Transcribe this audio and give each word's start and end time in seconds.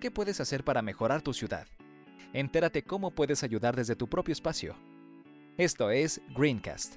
¿Qué 0.00 0.10
puedes 0.10 0.40
hacer 0.40 0.62
para 0.62 0.82
mejorar 0.82 1.22
tu 1.22 1.32
ciudad? 1.32 1.66
Entérate 2.34 2.82
cómo 2.82 3.12
puedes 3.12 3.42
ayudar 3.42 3.74
desde 3.76 3.96
tu 3.96 4.08
propio 4.08 4.32
espacio. 4.32 4.76
Esto 5.56 5.90
es 5.90 6.20
Greencast. 6.36 6.96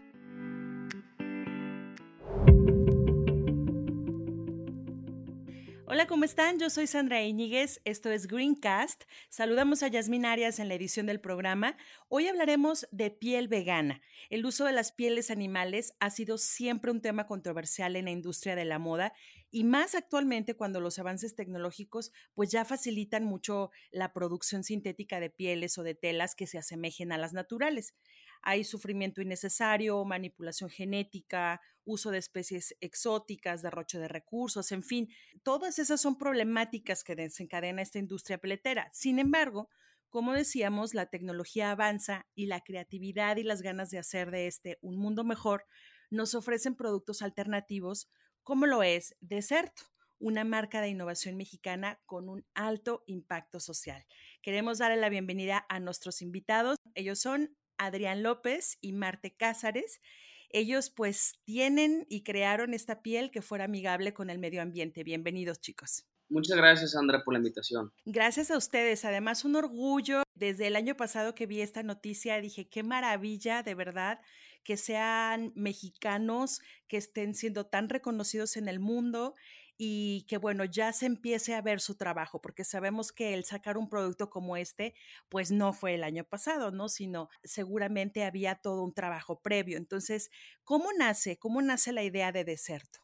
Hola, 5.91 6.07
¿cómo 6.07 6.23
están? 6.23 6.59
Yo 6.59 6.69
soy 6.69 6.87
Sandra 6.87 7.23
Iñiguez, 7.23 7.81
esto 7.83 8.11
es 8.11 8.27
Greencast. 8.27 9.05
Saludamos 9.29 9.81
a 9.81 9.87
Yasmin 9.87 10.25
Arias 10.25 10.59
en 10.59 10.67
la 10.67 10.75
edición 10.75 11.07
del 11.07 11.19
programa. 11.19 11.77
Hoy 12.09 12.27
hablaremos 12.27 12.87
de 12.91 13.11
piel 13.11 13.47
vegana. 13.47 14.01
El 14.29 14.45
uso 14.45 14.65
de 14.65 14.71
las 14.71 14.91
pieles 14.91 15.31
animales 15.31 15.93
ha 15.99 16.09
sido 16.09 16.37
siempre 16.37 16.91
un 16.91 17.01
tema 17.01 17.25
controversial 17.25 17.95
en 17.95 18.05
la 18.05 18.11
industria 18.11 18.55
de 18.55 18.65
la 18.65 18.77
moda 18.77 19.13
y 19.51 19.63
más 19.63 19.95
actualmente 19.95 20.55
cuando 20.55 20.79
los 20.79 20.99
avances 20.99 21.35
tecnológicos 21.35 22.11
pues 22.33 22.51
ya 22.51 22.65
facilitan 22.65 23.23
mucho 23.25 23.71
la 23.91 24.13
producción 24.13 24.63
sintética 24.63 25.19
de 25.19 25.29
pieles 25.29 25.77
o 25.77 25.83
de 25.83 25.95
telas 25.95 26.35
que 26.35 26.47
se 26.47 26.57
asemejen 26.57 27.11
a 27.11 27.17
las 27.17 27.33
naturales 27.33 27.93
hay 28.41 28.63
sufrimiento 28.63 29.21
innecesario, 29.21 30.03
manipulación 30.05 30.69
genética, 30.69 31.61
uso 31.83 32.11
de 32.11 32.19
especies 32.19 32.75
exóticas, 32.79 33.61
derroche 33.61 33.99
de 33.99 34.07
recursos, 34.07 34.71
en 34.71 34.83
fin, 34.83 35.09
todas 35.43 35.79
esas 35.79 36.01
son 36.01 36.17
problemáticas 36.17 37.03
que 37.03 37.15
desencadena 37.15 37.81
esta 37.81 37.99
industria 37.99 38.37
peletera. 38.37 38.89
Sin 38.93 39.19
embargo, 39.19 39.69
como 40.09 40.33
decíamos, 40.33 40.93
la 40.93 41.07
tecnología 41.07 41.71
avanza 41.71 42.27
y 42.33 42.47
la 42.47 42.61
creatividad 42.61 43.37
y 43.37 43.43
las 43.43 43.61
ganas 43.61 43.89
de 43.89 43.99
hacer 43.99 44.31
de 44.31 44.47
este 44.47 44.77
un 44.81 44.97
mundo 44.97 45.23
mejor 45.23 45.65
nos 46.09 46.33
ofrecen 46.33 46.75
productos 46.75 47.21
alternativos 47.21 48.09
como 48.49 48.65
lo 48.65 48.81
es 48.81 49.15
Deserto, 49.21 49.83
una 50.17 50.43
marca 50.43 50.81
de 50.81 50.89
innovación 50.89 51.37
mexicana 51.37 52.01
con 52.07 52.29
un 52.29 52.47
alto 52.55 53.03
impacto 53.05 53.59
social. 53.59 54.07
Queremos 54.41 54.79
darle 54.79 54.97
la 54.97 55.09
bienvenida 55.09 55.67
a 55.69 55.79
nuestros 55.79 56.23
invitados. 56.23 56.75
Ellos 56.95 57.19
son 57.19 57.55
Adrián 57.77 58.23
López 58.23 58.79
y 58.81 58.93
Marte 58.93 59.35
Cázares. 59.35 60.01
Ellos 60.49 60.89
pues 60.89 61.39
tienen 61.43 62.07
y 62.09 62.23
crearon 62.23 62.73
esta 62.73 63.03
piel 63.03 63.29
que 63.29 63.43
fuera 63.43 63.65
amigable 63.65 64.15
con 64.15 64.31
el 64.31 64.39
medio 64.39 64.63
ambiente. 64.63 65.03
Bienvenidos 65.03 65.61
chicos. 65.61 66.07
Muchas 66.27 66.57
gracias, 66.57 66.93
Sandra, 66.93 67.23
por 67.23 67.35
la 67.35 67.39
invitación. 67.39 67.93
Gracias 68.05 68.49
a 68.49 68.57
ustedes. 68.57 69.05
Además, 69.05 69.45
un 69.45 69.57
orgullo. 69.57 70.23
Desde 70.33 70.67
el 70.67 70.75
año 70.75 70.95
pasado 70.95 71.35
que 71.35 71.45
vi 71.45 71.61
esta 71.61 71.83
noticia, 71.83 72.41
dije, 72.41 72.67
qué 72.67 72.81
maravilla, 72.81 73.61
de 73.61 73.75
verdad, 73.75 74.21
que 74.63 74.77
sean 74.77 75.51
mexicanos, 75.55 76.61
que 76.87 76.97
estén 76.97 77.33
siendo 77.33 77.65
tan 77.65 77.89
reconocidos 77.89 78.57
en 78.57 78.67
el 78.67 78.79
mundo 78.79 79.35
y 79.81 80.25
que 80.27 80.37
bueno, 80.37 80.65
ya 80.65 80.91
se 80.91 81.05
empiece 81.05 81.55
a 81.55 81.61
ver 81.61 81.79
su 81.79 81.95
trabajo, 81.95 82.41
porque 82.41 82.65
sabemos 82.65 83.13
que 83.13 83.33
el 83.33 83.45
sacar 83.45 83.77
un 83.77 83.87
producto 83.87 84.29
como 84.29 84.57
este, 84.57 84.93
pues 85.29 85.51
no 85.51 85.71
fue 85.71 85.95
el 85.95 86.03
año 86.03 86.25
pasado, 86.25 86.71
¿no? 86.71 86.89
Sino 86.89 87.29
seguramente 87.45 88.25
había 88.25 88.55
todo 88.55 88.83
un 88.83 88.93
trabajo 88.93 89.41
previo. 89.41 89.77
Entonces, 89.77 90.31
¿cómo 90.65 90.89
nace? 90.97 91.39
¿Cómo 91.39 91.61
nace 91.61 91.93
la 91.93 92.03
idea 92.03 92.33
de 92.33 92.43
Deserto? 92.43 92.99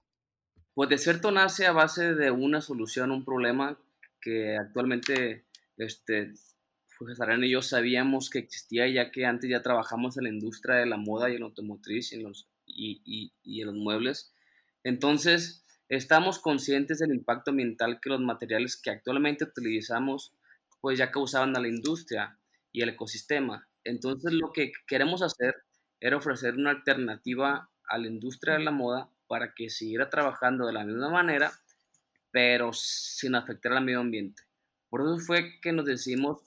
Pues 0.74 0.90
Deserto 0.90 1.32
nace 1.32 1.66
a 1.66 1.72
base 1.72 2.14
de 2.14 2.30
una 2.30 2.60
solución, 2.60 3.12
un 3.12 3.24
problema 3.24 3.80
que 4.20 4.58
actualmente 4.58 5.46
este, 5.78 6.34
pues 6.98 7.18
y 7.42 7.50
yo 7.50 7.62
sabíamos 7.62 8.30
que 8.30 8.40
existía, 8.40 8.88
ya 8.88 9.12
que 9.12 9.26
antes 9.26 9.50
ya 9.50 9.62
trabajamos 9.62 10.18
en 10.18 10.24
la 10.24 10.30
industria 10.30 10.76
de 10.76 10.86
la 10.86 10.98
moda 10.98 11.30
y 11.30 11.36
en 11.36 11.42
la 11.42 11.48
automotriz 11.48 12.12
y 12.12 12.16
en 12.16 12.24
los, 12.24 12.48
y, 12.66 13.32
y 13.44 13.62
en 13.62 13.68
los 13.68 13.76
muebles. 13.76 14.34
Entonces, 14.84 15.66
Estamos 15.88 16.40
conscientes 16.40 16.98
del 16.98 17.14
impacto 17.14 17.52
ambiental 17.52 18.00
que 18.02 18.10
los 18.10 18.20
materiales 18.20 18.76
que 18.76 18.90
actualmente 18.90 19.44
utilizamos 19.44 20.34
pues 20.82 20.98
ya 20.98 21.12
causaban 21.12 21.56
a 21.56 21.60
la 21.60 21.68
industria 21.68 22.40
y 22.72 22.82
el 22.82 22.90
ecosistema. 22.90 23.68
Entonces 23.84 24.34
lo 24.34 24.52
que 24.52 24.72
queremos 24.88 25.22
hacer 25.22 25.56
era 26.00 26.18
ofrecer 26.18 26.56
una 26.56 26.72
alternativa 26.72 27.70
a 27.88 27.98
la 28.00 28.08
industria 28.08 28.56
de 28.56 28.64
la 28.64 28.72
moda 28.72 29.10
para 29.28 29.54
que 29.54 29.70
siguiera 29.70 30.10
trabajando 30.10 30.66
de 30.66 30.74
la 30.74 30.84
misma 30.84 31.10
manera, 31.10 31.52
pero 32.32 32.74
sin 32.74 33.36
afectar 33.36 33.74
al 33.74 33.86
medio 33.86 34.00
ambiente. 34.00 34.42
Por 34.90 35.02
eso 35.02 35.20
fue 35.20 35.60
que 35.62 35.72
nos 35.72 35.86
decidimos 35.86 36.42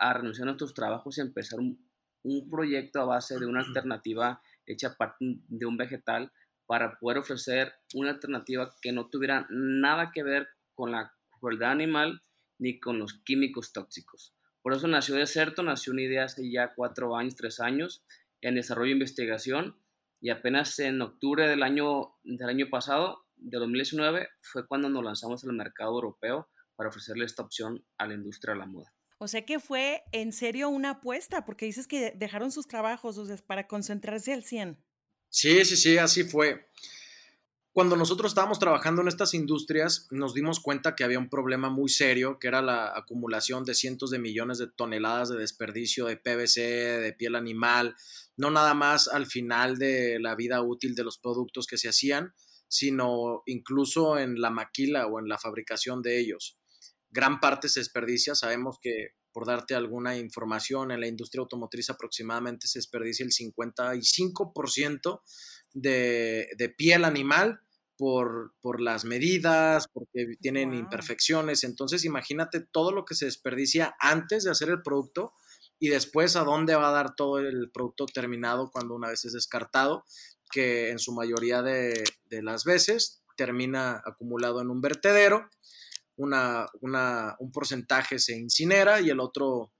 a 0.00 0.14
renunciar 0.14 0.44
a 0.44 0.52
nuestros 0.52 0.74
trabajos 0.74 1.18
y 1.18 1.20
empezar 1.20 1.60
un, 1.60 1.86
un 2.22 2.50
proyecto 2.50 3.00
a 3.00 3.04
base 3.04 3.38
de 3.38 3.46
una 3.46 3.60
alternativa 3.60 4.42
hecha 4.66 4.88
a 4.88 4.96
partir 4.96 5.38
de 5.46 5.66
un 5.66 5.76
vegetal 5.76 6.32
para 6.66 6.98
poder 6.98 7.18
ofrecer 7.18 7.74
una 7.94 8.10
alternativa 8.10 8.74
que 8.80 8.92
no 8.92 9.08
tuviera 9.08 9.46
nada 9.50 10.10
que 10.12 10.22
ver 10.22 10.48
con 10.74 10.92
la 10.92 11.12
crueldad 11.38 11.72
animal 11.72 12.22
ni 12.58 12.78
con 12.78 12.98
los 12.98 13.14
químicos 13.24 13.72
tóxicos. 13.72 14.34
Por 14.62 14.74
eso 14.74 14.86
nació 14.86 15.14
Deserto, 15.16 15.62
nació 15.62 15.92
una 15.92 16.02
idea 16.02 16.24
hace 16.24 16.50
ya 16.50 16.74
cuatro 16.74 17.16
años, 17.16 17.36
tres 17.36 17.60
años, 17.60 18.04
en 18.40 18.54
desarrollo 18.54 18.90
e 18.90 18.94
investigación, 18.94 19.76
y 20.20 20.30
apenas 20.30 20.78
en 20.78 21.00
octubre 21.00 21.48
del 21.48 21.62
año, 21.62 22.14
del 22.22 22.48
año 22.48 22.68
pasado, 22.68 23.24
de 23.36 23.58
2019, 23.58 24.28
fue 24.42 24.66
cuando 24.66 24.90
nos 24.90 25.02
lanzamos 25.02 25.44
al 25.44 25.54
mercado 25.54 25.94
europeo 25.94 26.48
para 26.76 26.90
ofrecerle 26.90 27.24
esta 27.24 27.42
opción 27.42 27.84
a 27.96 28.06
la 28.06 28.14
industria 28.14 28.52
de 28.52 28.60
la 28.60 28.66
moda. 28.66 28.92
O 29.22 29.28
sea 29.28 29.44
que 29.44 29.60
fue 29.60 30.02
en 30.12 30.32
serio 30.32 30.70
una 30.70 30.92
apuesta, 30.92 31.44
porque 31.44 31.66
dices 31.66 31.86
que 31.86 32.14
dejaron 32.16 32.50
sus 32.50 32.66
trabajos 32.66 33.20
para 33.46 33.68
concentrarse 33.68 34.32
al 34.32 34.44
100. 34.44 34.82
Sí, 35.28 35.62
sí, 35.66 35.76
sí, 35.76 35.98
así 35.98 36.24
fue. 36.24 36.70
Cuando 37.70 37.96
nosotros 37.96 38.30
estábamos 38.30 38.58
trabajando 38.58 39.02
en 39.02 39.08
estas 39.08 39.34
industrias, 39.34 40.08
nos 40.10 40.32
dimos 40.32 40.58
cuenta 40.58 40.96
que 40.96 41.04
había 41.04 41.18
un 41.18 41.28
problema 41.28 41.68
muy 41.68 41.90
serio, 41.90 42.38
que 42.38 42.48
era 42.48 42.62
la 42.62 42.96
acumulación 42.96 43.64
de 43.64 43.74
cientos 43.74 44.10
de 44.10 44.18
millones 44.18 44.56
de 44.56 44.68
toneladas 44.68 45.28
de 45.28 45.36
desperdicio 45.36 46.06
de 46.06 46.16
PVC, 46.16 46.60
de 46.62 47.12
piel 47.12 47.36
animal, 47.36 47.96
no 48.38 48.50
nada 48.50 48.72
más 48.72 49.06
al 49.06 49.26
final 49.26 49.76
de 49.76 50.18
la 50.18 50.34
vida 50.34 50.62
útil 50.62 50.94
de 50.94 51.04
los 51.04 51.18
productos 51.18 51.66
que 51.66 51.76
se 51.76 51.90
hacían, 51.90 52.32
sino 52.68 53.42
incluso 53.44 54.18
en 54.18 54.40
la 54.40 54.48
maquila 54.48 55.06
o 55.08 55.18
en 55.20 55.28
la 55.28 55.36
fabricación 55.36 56.00
de 56.00 56.18
ellos. 56.18 56.59
Gran 57.10 57.40
parte 57.40 57.68
se 57.68 57.80
desperdicia, 57.80 58.34
sabemos 58.34 58.78
que 58.80 59.14
por 59.32 59.46
darte 59.46 59.74
alguna 59.74 60.16
información, 60.16 60.90
en 60.90 61.00
la 61.00 61.06
industria 61.06 61.40
automotriz 61.40 61.90
aproximadamente 61.90 62.66
se 62.66 62.78
desperdicia 62.78 63.24
el 63.24 63.32
55% 63.32 65.20
de, 65.72 66.48
de, 66.56 66.68
piel 66.68 67.04
animal 67.04 67.60
por, 67.96 68.54
por, 68.60 68.80
las 68.80 69.04
medidas, 69.04 69.86
porque 69.92 70.26
tienen 70.40 70.74
imperfecciones. 70.74 71.64
Entonces, 71.64 72.04
imagínate 72.04 72.60
todo 72.60 72.92
lo 72.92 73.04
que 73.04 73.14
se 73.14 73.26
desperdicia 73.26 73.94
antes 74.00 74.44
de 74.44 74.50
hacer 74.50 74.70
el 74.70 74.82
producto 74.82 75.32
y 75.78 75.88
después 75.88 76.36
a 76.36 76.44
dónde 76.44 76.74
va 76.74 76.88
a 76.88 76.92
dar 76.92 77.14
todo 77.14 77.38
el 77.38 77.70
producto 77.72 78.06
terminado 78.06 78.70
cuando 78.70 78.94
una 78.94 79.08
vez 79.08 79.24
es 79.24 79.32
descartado, 79.32 80.04
que 80.50 80.90
en 80.90 80.98
su 80.98 81.12
mayoría 81.12 81.62
de, 81.62 82.02
de 82.24 82.42
las 82.42 82.64
veces 82.64 83.22
termina 83.36 84.02
acumulado 84.04 84.60
en 84.60 84.70
un 84.70 84.80
vertedero 84.80 85.48
un 86.22 87.52
porcentaje 87.52 88.18
se 88.18 88.36
incinera 88.38 89.00
y 89.00 89.10
el 89.10 89.20
otro 89.20 89.72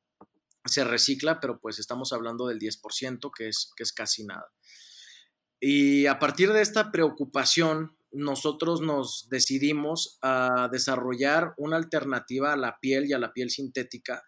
se 0.64 0.84
recicla, 0.84 1.40
pero 1.40 1.58
pues 1.60 1.78
estamos 1.78 2.12
hablando 2.12 2.46
del 2.46 2.58
10%, 2.58 3.30
que 3.36 3.48
es, 3.48 3.72
que 3.76 3.82
es 3.82 3.92
casi 3.92 4.24
nada. 4.24 4.46
Y 5.60 6.06
a 6.06 6.18
partir 6.18 6.52
de 6.52 6.62
esta 6.62 6.90
preocupación, 6.90 7.96
nosotros 8.12 8.80
nos 8.80 9.28
decidimos 9.30 10.18
a 10.22 10.68
desarrollar 10.72 11.54
una 11.58 11.76
alternativa 11.76 12.52
a 12.52 12.56
la 12.56 12.78
piel 12.80 13.06
y 13.06 13.12
a 13.12 13.18
la 13.18 13.32
piel 13.32 13.50
sintética 13.50 14.22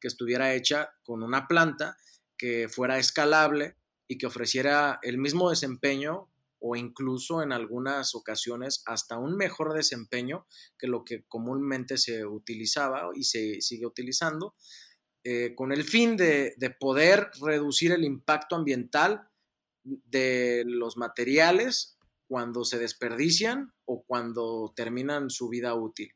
que 0.00 0.08
estuviera 0.08 0.54
hecha 0.54 0.90
con 1.02 1.22
una 1.22 1.46
planta 1.46 1.96
que 2.36 2.68
fuera 2.68 2.98
escalable 2.98 3.76
y 4.06 4.16
que 4.18 4.26
ofreciera 4.26 4.98
el 5.02 5.18
mismo 5.18 5.50
desempeño 5.50 6.28
o 6.60 6.76
incluso 6.76 7.42
en 7.42 7.52
algunas 7.52 8.14
ocasiones 8.14 8.82
hasta 8.86 9.18
un 9.18 9.36
mejor 9.36 9.74
desempeño 9.74 10.46
que 10.78 10.86
lo 10.86 11.04
que 11.04 11.24
comúnmente 11.28 11.98
se 11.98 12.26
utilizaba 12.26 13.10
y 13.14 13.24
se 13.24 13.60
sigue 13.60 13.86
utilizando, 13.86 14.54
eh, 15.24 15.54
con 15.54 15.72
el 15.72 15.84
fin 15.84 16.16
de, 16.16 16.54
poder 16.78 17.30
reducir 17.40 17.92
el 17.92 18.04
impacto 18.04 18.56
ambiental 18.56 19.28
de 19.84 20.64
los 20.66 20.96
materiales 20.96 21.98
cuando 22.26 22.64
se 22.64 22.78
desperdician 22.78 23.72
o 23.84 24.04
cuando 24.06 24.72
terminan 24.76 25.30
su 25.30 25.48
vida 25.48 25.74
útil. 25.74 26.12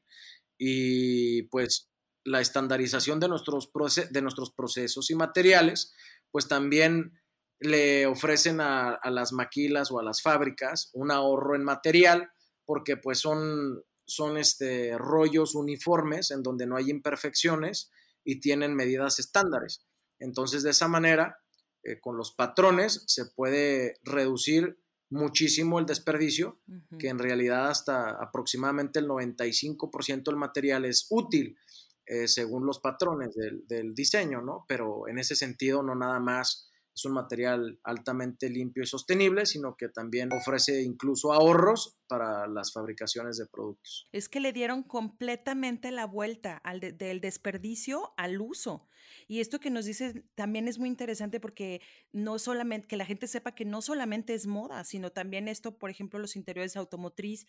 Y 0.59 1.43
pues 1.45 1.91
la 2.25 2.41
estandarización 2.41 3.19
de 3.19 3.29
nuestros, 3.29 3.71
de 4.11 4.23
nuestros 4.23 4.53
procesos 4.53 5.11
y 5.11 5.15
materiales, 5.15 5.93
pues 6.31 6.49
también 6.49 7.22
le 7.63 8.07
ofrecen 8.07 8.61
a, 8.61 8.99
las 9.05 9.33
maquilas 9.33 9.91
o 9.91 9.99
a 9.99 10.03
las 10.03 10.23
fábricas 10.23 10.91
un 10.95 11.11
ahorro 11.11 11.55
en 11.55 11.65
material, 11.65 12.31
porque 12.65 12.97
pues 12.97 13.19
son, 13.19 13.83
son 14.05 14.37
este, 14.37 14.97
rollos 14.99 15.55
uniformes 15.55 16.31
en 16.31 16.43
donde 16.43 16.67
no 16.67 16.77
hay 16.77 16.91
imperfecciones 16.91 17.91
y 18.25 18.41
tienen 18.41 18.75
medidas 18.75 19.19
estándares. 19.19 19.85
Entonces, 20.19 20.63
de 20.63 20.71
esa 20.71 20.89
manera, 20.89 21.39
eh, 21.83 22.01
con 22.01 22.17
los 22.17 22.33
patrones 22.33 23.05
se 23.07 23.27
puede 23.27 23.95
reducir 24.05 24.79
muchísimo 25.11 25.79
el 25.79 25.85
desperdicio, 25.85 26.61
que 26.99 27.09
en 27.09 27.19
realidad 27.19 27.69
hasta 27.69 28.11
aproximadamente 28.11 28.99
el 28.99 29.09
95% 29.09 30.25
del 30.25 30.37
material 30.37 30.87
es 30.87 31.07
útil 31.11 31.59
eh, 32.07 32.27
según 32.27 32.65
los 32.65 32.79
patrones 32.79 33.35
del, 33.35 33.67
del, 33.69 33.95
diseño, 33.95 34.41
¿no? 34.41 34.65
Pero 34.67 35.07
en 35.09 35.19
ese 35.19 35.37
sentido 35.37 35.83
no 35.83 35.95
nada 35.95 36.19
más 36.19 36.72
es 36.95 37.05
un 37.05 37.13
material 37.13 37.79
altamente 37.85 38.51
limpio 38.51 38.83
y 38.83 38.87
sostenible, 38.87 39.47
sino 39.47 39.77
que 39.77 39.89
también 39.89 40.31
ofrece 40.33 40.83
incluso 40.83 41.33
ahorros 41.33 41.97
para 42.07 42.47
las 42.47 42.73
fabricaciones 42.73 43.39
de 43.39 43.47
productos. 43.47 44.09
Es 44.13 44.29
que 44.29 44.41
le 44.41 44.53
dieron 44.53 44.83
completamente 44.83 45.91
la 45.91 46.07
vuelta 46.07 46.57
al 46.59 46.81
del 46.81 47.21
desperdicio 47.21 48.13
al 48.17 48.41
uso. 48.41 48.89
Y 49.29 49.41
esto 49.41 49.61
que 49.61 49.71
nos 49.71 49.85
dices 49.85 50.15
también 50.35 50.69
es 50.69 50.79
muy 50.79 50.89
interesante 50.89 51.41
porque 51.41 51.81
no 52.13 52.39
solamente, 52.39 52.89
que 52.89 52.97
la 52.97 53.07
gente 53.07 53.27
sepa 53.27 53.55
que 53.55 53.65
no 53.65 53.83
solamente 53.83 54.35
es 54.35 54.47
moda, 54.47 54.85
sino 54.85 55.11
también 55.11 55.49
esto, 55.49 55.79
por 55.79 55.91
ejemplo, 55.91 56.19
los 56.19 56.37
interiores 56.37 56.77
automotriz, 56.77 57.47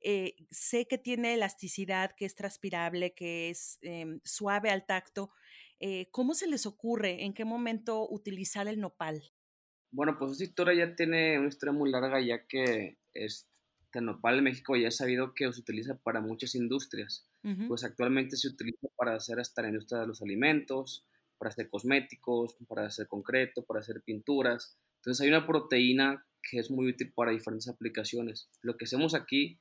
eh, 0.00 0.36
sé 0.50 0.86
que 0.86 0.98
tiene 0.98 1.34
elasticidad, 1.34 2.12
que 2.16 2.24
es 2.24 2.34
transpirable, 2.34 3.14
que 3.14 3.50
es 3.50 3.78
em, 3.82 4.20
suave 4.24 4.70
al 4.70 4.86
tacto, 4.86 5.30
eh, 5.80 6.08
¿Cómo 6.10 6.34
se 6.34 6.46
les 6.46 6.66
ocurre? 6.66 7.24
¿En 7.24 7.34
qué 7.34 7.44
momento 7.44 8.08
utilizar 8.08 8.68
el 8.68 8.80
nopal? 8.80 9.22
Bueno, 9.90 10.16
pues 10.18 10.32
esta 10.32 10.44
historia 10.44 10.86
ya 10.86 10.96
tiene 10.96 11.38
una 11.38 11.48
historia 11.48 11.72
muy 11.72 11.90
larga, 11.90 12.20
ya 12.20 12.46
que 12.46 12.98
este 13.14 13.46
nopal 14.00 14.38
en 14.38 14.44
México 14.44 14.76
ya 14.76 14.88
es 14.88 14.96
sabido 14.96 15.34
que 15.34 15.50
se 15.52 15.60
utiliza 15.60 15.96
para 15.96 16.20
muchas 16.20 16.54
industrias. 16.54 17.26
Pues 17.68 17.84
actualmente 17.84 18.36
se 18.36 18.48
utiliza 18.48 18.88
para 18.96 19.14
hacer 19.14 19.38
hasta 19.38 19.62
la 19.62 19.68
industria 19.68 20.00
de 20.00 20.08
los 20.08 20.20
alimentos, 20.20 21.06
para 21.38 21.50
hacer 21.50 21.70
cosméticos, 21.70 22.56
para 22.66 22.86
hacer 22.86 23.06
concreto, 23.06 23.64
para 23.64 23.78
hacer 23.78 24.02
pinturas. 24.02 24.76
Entonces 24.96 25.20
hay 25.22 25.28
una 25.28 25.46
proteína 25.46 26.26
que 26.42 26.58
es 26.58 26.72
muy 26.72 26.88
útil 26.88 27.12
para 27.14 27.30
diferentes 27.30 27.68
aplicaciones. 27.68 28.48
Lo 28.62 28.76
que 28.76 28.86
hacemos 28.86 29.14
aquí 29.14 29.60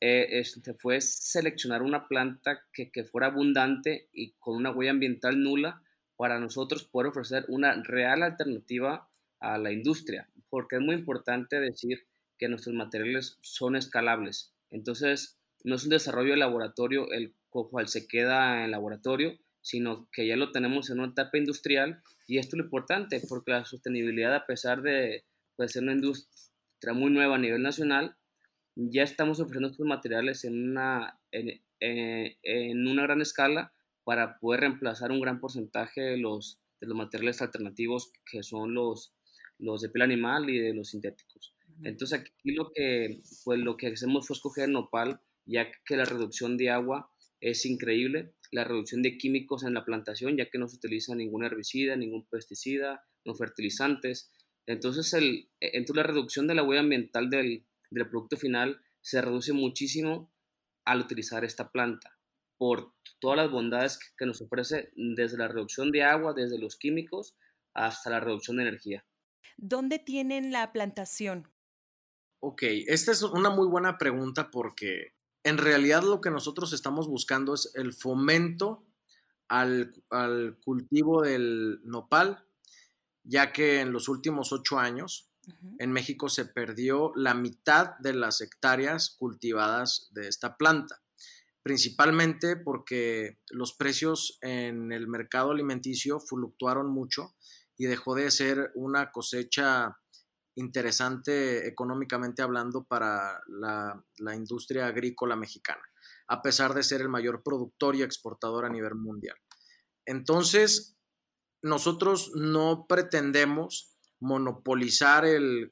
eh, 0.00 0.40
este, 0.40 0.74
fue 0.74 1.00
seleccionar 1.00 1.82
una 1.82 2.08
planta 2.08 2.62
que, 2.72 2.90
que, 2.90 3.04
fuera 3.04 3.28
abundante 3.28 4.08
y 4.12 4.32
con 4.38 4.56
una 4.56 4.70
huella 4.70 4.92
ambiental 4.92 5.42
nula 5.42 5.82
para 6.16 6.38
nosotros 6.38 6.84
poder 6.84 7.08
ofrecer 7.08 7.44
una 7.48 7.82
real 7.82 8.22
alternativa 8.22 9.08
a 9.40 9.58
la 9.58 9.72
industria, 9.72 10.28
porque 10.48 10.76
es 10.76 10.82
muy 10.82 10.94
importante 10.94 11.60
decir 11.60 12.06
que 12.38 12.48
nuestros 12.48 12.74
materiales 12.74 13.38
son 13.42 13.76
escalables. 13.76 14.54
Entonces, 14.70 15.38
no 15.64 15.76
es 15.76 15.84
un 15.84 15.90
desarrollo 15.90 16.32
de 16.32 16.38
laboratorio 16.38 17.10
el 17.12 17.34
cual 17.50 17.88
se 17.88 18.06
queda 18.06 18.64
en 18.64 18.70
laboratorio, 18.70 19.38
sino 19.60 20.08
que 20.12 20.26
ya 20.26 20.36
lo 20.36 20.52
tenemos 20.52 20.90
en 20.90 21.00
una 21.00 21.12
etapa 21.12 21.36
industrial 21.36 22.02
y 22.26 22.38
esto 22.38 22.56
es 22.56 22.58
lo 22.58 22.64
importante, 22.64 23.20
porque 23.28 23.52
la 23.52 23.64
sostenibilidad, 23.64 24.34
a 24.34 24.46
pesar 24.46 24.82
de 24.82 25.24
pues, 25.56 25.72
ser 25.72 25.82
una 25.82 25.92
industria 25.92 26.94
muy 26.94 27.10
nueva 27.10 27.34
a 27.34 27.38
nivel 27.38 27.62
nacional, 27.62 28.16
ya 28.76 29.02
estamos 29.02 29.40
ofreciendo 29.40 29.68
estos 29.68 29.86
materiales 29.86 30.44
en 30.44 30.70
una, 30.70 31.18
en, 31.30 31.60
eh, 31.80 32.36
en, 32.42 32.86
una 32.86 33.02
gran 33.02 33.20
escala 33.20 33.72
para 34.04 34.38
poder 34.38 34.60
reemplazar 34.60 35.10
un 35.10 35.20
gran 35.20 35.40
porcentaje 35.40 36.00
de 36.00 36.16
los, 36.16 36.60
de 36.80 36.86
los 36.86 36.96
materiales 36.96 37.42
alternativos 37.42 38.12
que 38.30 38.42
son 38.42 38.74
los, 38.74 39.14
los 39.58 39.82
de 39.82 39.88
piel 39.90 40.02
animal 40.02 40.48
y 40.50 40.58
de 40.58 40.74
los 40.74 40.90
sintéticos. 40.90 41.54
Entonces 41.82 42.20
aquí 42.20 42.52
lo 42.52 42.72
que, 42.72 43.22
pues 43.44 43.58
lo 43.58 43.76
que 43.76 43.88
hacemos 43.88 44.26
fue 44.26 44.34
escoger 44.34 44.68
nopal, 44.68 45.20
ya 45.46 45.70
que 45.84 45.96
la 45.96 46.04
reducción 46.04 46.56
de 46.56 46.70
agua 46.70 47.10
es 47.40 47.64
increíble, 47.64 48.34
la 48.52 48.64
reducción 48.64 49.02
de 49.02 49.16
químicos 49.16 49.64
en 49.64 49.74
la 49.74 49.84
plantación, 49.84 50.36
ya 50.36 50.50
que 50.50 50.58
no 50.58 50.68
se 50.68 50.76
utiliza 50.76 51.14
ningún 51.14 51.44
herbicida, 51.44 51.96
ningún 51.96 52.26
pesticida, 52.26 53.02
no 53.24 53.34
fertilizantes. 53.34 54.30
Entonces, 54.66 55.12
el, 55.14 55.48
entonces 55.60 55.96
la 55.96 56.02
reducción 56.02 56.46
de 56.46 56.54
la 56.54 56.62
huella 56.62 56.80
ambiental 56.80 57.30
del, 57.30 57.64
del 57.90 58.08
producto 58.08 58.36
final 58.36 58.80
se 59.00 59.20
reduce 59.20 59.52
muchísimo 59.52 60.32
al 60.84 61.00
utilizar 61.00 61.44
esta 61.44 61.70
planta 61.70 62.18
por 62.58 62.94
todas 63.20 63.38
las 63.38 63.50
bondades 63.50 63.98
que 64.18 64.26
nos 64.26 64.40
ofrece 64.42 64.92
desde 64.94 65.38
la 65.38 65.48
reducción 65.48 65.90
de 65.92 66.02
agua, 66.02 66.34
desde 66.34 66.58
los 66.58 66.76
químicos 66.76 67.34
hasta 67.74 68.10
la 68.10 68.20
reducción 68.20 68.58
de 68.58 68.64
energía. 68.64 69.04
¿Dónde 69.56 69.98
tienen 69.98 70.52
la 70.52 70.72
plantación? 70.72 71.50
Ok, 72.40 72.62
esta 72.86 73.12
es 73.12 73.22
una 73.22 73.50
muy 73.50 73.66
buena 73.66 73.98
pregunta 73.98 74.50
porque 74.50 75.14
en 75.42 75.58
realidad 75.58 76.02
lo 76.02 76.20
que 76.20 76.30
nosotros 76.30 76.72
estamos 76.72 77.08
buscando 77.08 77.54
es 77.54 77.72
el 77.74 77.92
fomento 77.92 78.86
al, 79.48 79.92
al 80.10 80.58
cultivo 80.64 81.22
del 81.22 81.80
nopal, 81.84 82.46
ya 83.22 83.52
que 83.52 83.80
en 83.80 83.92
los 83.92 84.08
últimos 84.08 84.52
ocho 84.52 84.78
años 84.78 85.29
en 85.78 85.92
México 85.92 86.28
se 86.28 86.44
perdió 86.44 87.12
la 87.14 87.34
mitad 87.34 87.98
de 87.98 88.12
las 88.12 88.40
hectáreas 88.40 89.16
cultivadas 89.18 90.08
de 90.12 90.28
esta 90.28 90.56
planta, 90.56 91.02
principalmente 91.62 92.56
porque 92.56 93.38
los 93.50 93.74
precios 93.74 94.38
en 94.42 94.92
el 94.92 95.08
mercado 95.08 95.52
alimenticio 95.52 96.20
fluctuaron 96.20 96.90
mucho 96.90 97.34
y 97.76 97.86
dejó 97.86 98.14
de 98.14 98.30
ser 98.30 98.70
una 98.74 99.10
cosecha 99.10 99.96
interesante 100.54 101.66
económicamente 101.66 102.42
hablando 102.42 102.84
para 102.84 103.40
la, 103.48 104.04
industria 104.34 104.86
agrícola 104.86 105.36
mexicana, 105.36 105.82
a 106.28 106.42
pesar 106.42 106.74
de 106.74 106.82
ser 106.82 107.00
el 107.00 107.08
mayor 107.08 107.42
productor 107.42 107.96
y 107.96 108.02
exportador 108.02 108.64
a 108.64 108.70
nivel 108.70 108.94
mundial. 108.94 109.36
Entonces, 110.04 110.96
nosotros 111.62 112.32
no 112.34 112.86
pretendemos 112.88 113.96
monopolizar 114.20 115.24
el, 115.24 115.70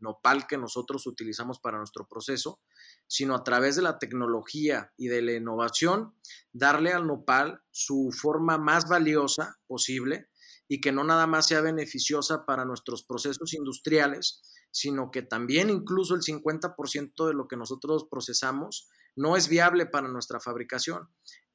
nopal 0.00 0.46
que 0.48 0.58
nosotros 0.58 1.06
utilizamos 1.06 1.60
para 1.60 1.78
nuestro 1.78 2.06
proceso, 2.08 2.60
sino 3.06 3.34
a 3.34 3.44
través 3.44 3.76
de 3.76 3.82
la 3.82 3.98
tecnología 3.98 4.92
y 4.96 5.08
de 5.08 5.22
la 5.22 5.32
innovación, 5.32 6.14
darle 6.52 6.92
al 6.92 7.06
nopal 7.06 7.62
su 7.70 8.10
forma 8.12 8.58
más 8.58 8.88
valiosa 8.88 9.58
posible 9.66 10.28
y 10.68 10.80
que 10.80 10.92
no 10.92 11.04
nada 11.04 11.26
más 11.26 11.46
sea 11.46 11.60
beneficiosa 11.60 12.44
para 12.44 12.64
nuestros 12.64 13.04
procesos 13.04 13.54
industriales, 13.54 14.42
sino 14.72 15.10
que 15.10 15.22
también 15.22 15.70
incluso 15.70 16.14
el 16.14 16.22
50% 16.22 17.26
de 17.26 17.34
lo 17.34 17.48
que 17.48 17.56
nosotros 17.56 18.06
procesamos 18.10 18.88
no 19.16 19.36
es 19.36 19.48
viable 19.48 19.86
para 19.86 20.08
nuestra 20.08 20.40
fabricación 20.40 21.08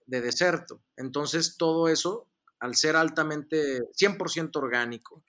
de 0.06 0.22
deserto. 0.22 0.82
Entonces, 0.98 1.58
todo 1.58 1.88
eso 1.88 2.30
al 2.60 2.76
ser 2.76 2.96
altamente 2.96 3.80
100% 3.92 4.56
orgánico 4.56 5.24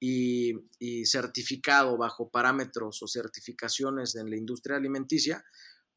y, 0.00 0.54
certificado 1.04 1.96
bajo 1.96 2.30
parámetros 2.30 3.02
o 3.02 3.08
certificaciones 3.08 4.16
en 4.16 4.30
la 4.30 4.36
industria 4.36 4.76
alimenticia, 4.76 5.44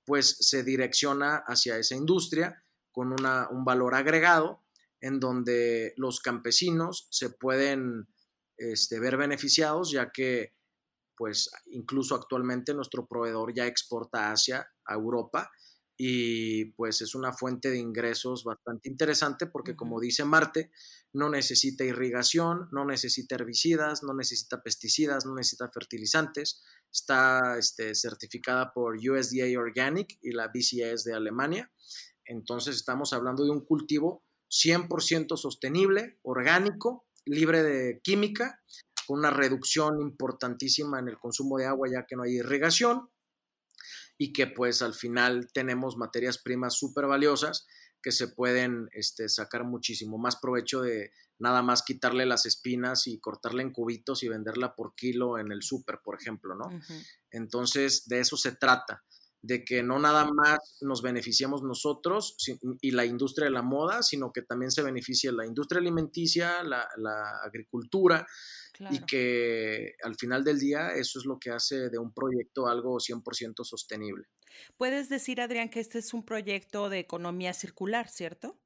pues 0.06 0.38
se 0.40 0.64
direcciona 0.64 1.44
hacia 1.48 1.78
esa 1.78 1.96
industria 1.96 2.64
con 2.92 3.12
un 3.12 3.66
valor 3.66 3.96
agregado 3.96 4.64
en 5.02 5.20
donde 5.20 5.94
los 5.98 6.20
campesinos 6.20 7.08
se 7.12 7.30
pueden 7.30 8.08
este, 8.58 9.00
ver 9.00 9.18
beneficiados, 9.18 9.92
ya 9.92 10.12
que 10.12 10.54
pues 11.18 11.50
incluso 11.68 12.16
actualmente 12.16 12.74
nuestro 12.74 13.08
proveedor 13.08 13.54
ya 13.54 13.68
exporta 13.68 14.32
hacia 14.32 14.68
Europa 14.88 15.50
y 15.98 16.66
pues 16.74 17.02
es 17.02 17.16
una 17.16 17.32
fuente 17.32 17.70
de 17.70 17.78
ingresos 17.78 18.44
bastante 18.44 18.90
interesante 18.90 19.48
porque 19.48 19.76
como 19.76 20.00
dice 20.00 20.26
Marte, 20.26 20.72
no 21.14 21.30
necesita 21.30 21.86
irrigación, 21.86 22.68
no 22.72 22.86
necesita 22.86 23.36
herbicidas, 23.36 24.04
no 24.04 24.14
necesita 24.14 24.62
pesticidas, 24.62 25.26
no 25.26 25.36
necesita 25.36 25.70
fertilizantes, 25.70 26.62
está 26.92 27.58
este, 27.58 27.96
certificada 27.96 28.74
por 28.74 28.96
USDA 28.96 29.58
Organic 29.58 30.18
y 30.22 30.32
la 30.32 30.48
BCS 30.48 31.06
de 31.06 31.14
Alemania, 31.14 31.72
entonces 32.26 32.76
estamos 32.76 33.14
hablando 33.14 33.46
de 33.46 33.52
un 33.52 33.64
cultivo 33.64 34.24
100% 34.50 35.38
sostenible, 35.38 36.20
orgánico, 36.24 37.06
libre 37.26 37.64
de 37.64 38.02
química, 38.02 38.62
con 39.08 39.20
una 39.20 39.30
reducción 39.30 40.02
importantísima 40.02 41.00
en 41.00 41.08
el 41.10 41.18
consumo 41.18 41.58
de 41.58 41.68
agua 41.68 41.88
ya 41.92 42.06
que 42.06 42.16
no 42.16 42.24
hay 42.24 42.38
irrigación 42.38 43.10
y 44.18 44.34
que 44.34 44.48
pues 44.48 44.82
al 44.82 44.94
final 44.94 45.50
tenemos 45.54 45.98
materias 45.98 46.38
primas 46.38 46.76
súper 46.78 47.06
valiosas 47.06 47.66
que 48.02 48.12
se 48.12 48.28
pueden 48.28 48.88
este, 48.92 49.30
sacar 49.30 49.64
muchísimo 49.64 50.18
más 50.18 50.36
provecho 50.36 50.82
de 50.82 51.12
nada 51.40 51.62
más 51.62 51.84
quitarle 51.84 52.26
las 52.26 52.46
espinas 52.46 53.08
y 53.08 53.20
cortarla 53.20 53.62
en 53.62 53.72
cubitos 53.72 54.24
y 54.24 54.30
venderla 54.30 54.76
por 54.76 54.96
kilo 54.96 55.40
en 55.40 55.52
el 55.52 55.64
súper, 55.64 56.00
por 56.04 56.16
ejemplo, 56.20 56.56
¿no? 56.56 56.70
Entonces, 57.32 58.08
de 58.08 58.20
eso 58.20 58.38
se 58.38 58.54
trata, 58.54 59.04
de 59.42 59.64
que 59.64 59.84
no 59.84 60.00
nada 60.00 60.26
más 60.32 60.60
nos 60.82 61.02
beneficiamos 61.02 61.62
nosotros 61.62 62.36
y 62.82 62.92
la 62.92 63.06
industria 63.06 63.46
de 63.46 63.52
la 63.52 63.62
moda, 63.62 64.02
sino 64.02 64.32
que 64.32 64.42
también 64.42 64.72
se 64.72 64.82
beneficia 64.82 65.32
la 65.32 65.46
industria 65.46 65.80
alimenticia, 65.80 66.64
la, 66.64 66.88
agricultura, 67.44 68.26
y 68.92 69.06
que 69.06 69.96
al 70.04 70.16
final 70.16 70.44
del 70.44 70.60
día 70.60 70.90
eso 70.90 71.20
es 71.20 71.26
lo 71.26 71.40
que 71.40 71.52
hace 71.52 71.90
de 71.90 71.98
un 71.98 72.14
proyecto 72.14 72.68
algo 72.68 72.98
100% 72.98 73.64
sostenible. 73.64 74.28
Puedes 74.78 75.10
decir, 75.10 75.42
Adrián, 75.42 75.70
que 75.70 75.80
este 75.80 76.00
es 76.00 76.14
un 76.14 76.26
proyecto 76.26 76.90
de 76.90 77.00
economía 77.00 77.54
circular, 77.54 78.10
¿cierto? 78.10 78.60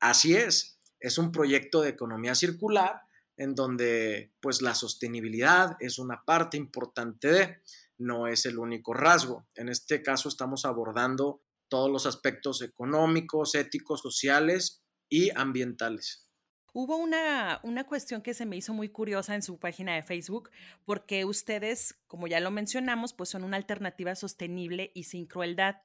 Así 0.00 0.34
es, 0.34 0.80
es 1.00 1.18
un 1.18 1.32
proyecto 1.32 1.82
de 1.82 1.90
economía 1.90 2.34
circular 2.34 3.02
en 3.36 3.54
donde 3.54 4.32
pues 4.40 4.62
la 4.62 4.74
sostenibilidad 4.74 5.76
es 5.80 5.98
una 5.98 6.24
parte 6.24 6.56
importante 6.56 7.28
de, 7.28 7.62
no 7.98 8.26
es 8.26 8.46
el 8.46 8.58
único 8.58 8.94
rasgo. 8.94 9.46
En 9.54 9.68
este 9.68 10.02
caso 10.02 10.28
estamos 10.28 10.64
abordando 10.64 11.42
todos 11.68 11.90
los 11.90 12.06
aspectos 12.06 12.62
económicos, 12.62 13.54
éticos, 13.54 14.00
sociales 14.00 14.82
y 15.08 15.30
ambientales. 15.30 16.28
Hubo 16.74 16.96
una, 16.96 17.60
una, 17.64 17.84
cuestión 17.84 18.22
que 18.22 18.32
se 18.32 18.46
me 18.46 18.56
hizo 18.56 18.72
muy 18.72 18.88
curiosa 18.88 19.34
en 19.34 19.42
su 19.42 19.58
página 19.58 19.94
de 19.94 20.02
Facebook, 20.02 20.50
porque 20.86 21.26
ustedes, 21.26 22.00
como 22.06 22.26
ya 22.26 22.40
lo 22.40 22.50
mencionamos, 22.50 23.12
pues 23.12 23.28
son 23.28 23.44
una 23.44 23.58
alternativa 23.58 24.14
sostenible 24.14 24.90
y 24.94 25.04
sin 25.04 25.26
crueldad. 25.26 25.82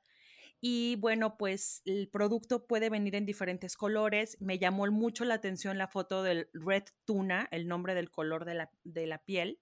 Y 0.59 0.95
bueno, 0.95 1.37
pues 1.37 1.81
el 1.85 2.07
producto 2.07 2.65
puede 2.65 2.89
venir 2.89 3.15
en 3.15 3.25
diferentes 3.25 3.75
colores. 3.75 4.37
Me 4.39 4.57
llamó 4.57 4.87
mucho 4.87 5.23
la 5.23 5.35
atención 5.35 5.77
la 5.77 5.87
foto 5.87 6.23
del 6.23 6.49
red 6.53 6.83
tuna, 7.05 7.47
el 7.51 7.67
nombre 7.67 7.93
del 7.93 8.09
color 8.09 8.45
de 8.45 8.55
la, 8.55 8.71
de 8.83 9.07
la 9.07 9.19
piel. 9.19 9.59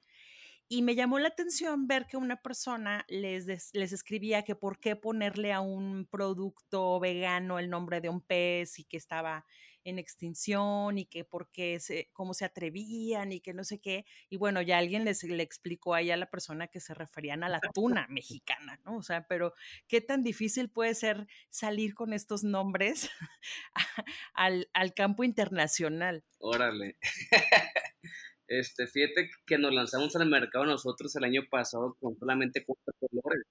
Y 0.67 0.81
me 0.81 0.95
llamó 0.95 1.19
la 1.19 1.27
atención 1.27 1.87
ver 1.87 2.07
que 2.07 2.17
una 2.17 2.41
persona 2.41 3.05
les, 3.07 3.73
les 3.73 3.93
escribía 3.93 4.43
que 4.43 4.55
por 4.55 4.79
qué 4.79 4.95
ponerle 4.95 5.53
a 5.53 5.59
un 5.59 6.07
producto 6.09 6.99
vegano 6.99 7.59
el 7.59 7.69
nombre 7.69 7.99
de 8.01 8.09
un 8.09 8.21
pez 8.21 8.79
y 8.79 8.83
que 8.83 8.97
estaba 8.97 9.45
en 9.85 9.99
extinción 9.99 10.97
y 10.97 11.05
que 11.05 11.23
por 11.23 11.49
qué, 11.51 11.79
se, 11.79 12.09
cómo 12.11 12.33
se 12.33 12.43
atrevían 12.43 13.31
y 13.31 13.39
que 13.39 13.53
no 13.53 13.63
sé 13.63 13.79
qué. 13.79 14.05
Y 14.29 14.37
bueno, 14.37 14.61
ya 14.61 14.79
alguien 14.79 15.05
les 15.05 15.23
le 15.23 15.43
explicó 15.43 15.93
ahí 15.93 16.11
a 16.11 16.17
la 16.17 16.29
persona 16.29 16.67
que 16.67 16.81
se 16.81 16.93
referían 16.93 17.43
a 17.43 17.49
la 17.49 17.61
tuna 17.73 18.07
mexicana, 18.09 18.79
¿no? 18.83 18.97
O 18.97 19.03
sea, 19.03 19.27
pero 19.27 19.53
qué 19.87 20.01
tan 20.01 20.23
difícil 20.23 20.69
puede 20.69 20.95
ser 20.95 21.27
salir 21.49 21.93
con 21.93 22.11
estos 22.13 22.43
nombres 22.43 23.09
al, 24.33 24.69
al 24.73 24.93
campo 24.93 25.23
internacional. 25.23 26.25
Órale. 26.39 26.97
Este, 28.47 28.85
fíjate 28.85 29.31
que 29.47 29.57
nos 29.57 29.73
lanzamos 29.73 30.15
al 30.15 30.29
mercado 30.29 30.65
nosotros 30.65 31.15
el 31.15 31.23
año 31.23 31.41
pasado 31.49 31.97
con 31.99 32.15
solamente 32.15 32.63
cuatro 32.63 32.93
colores. 32.99 33.47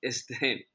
Este, 0.00 0.70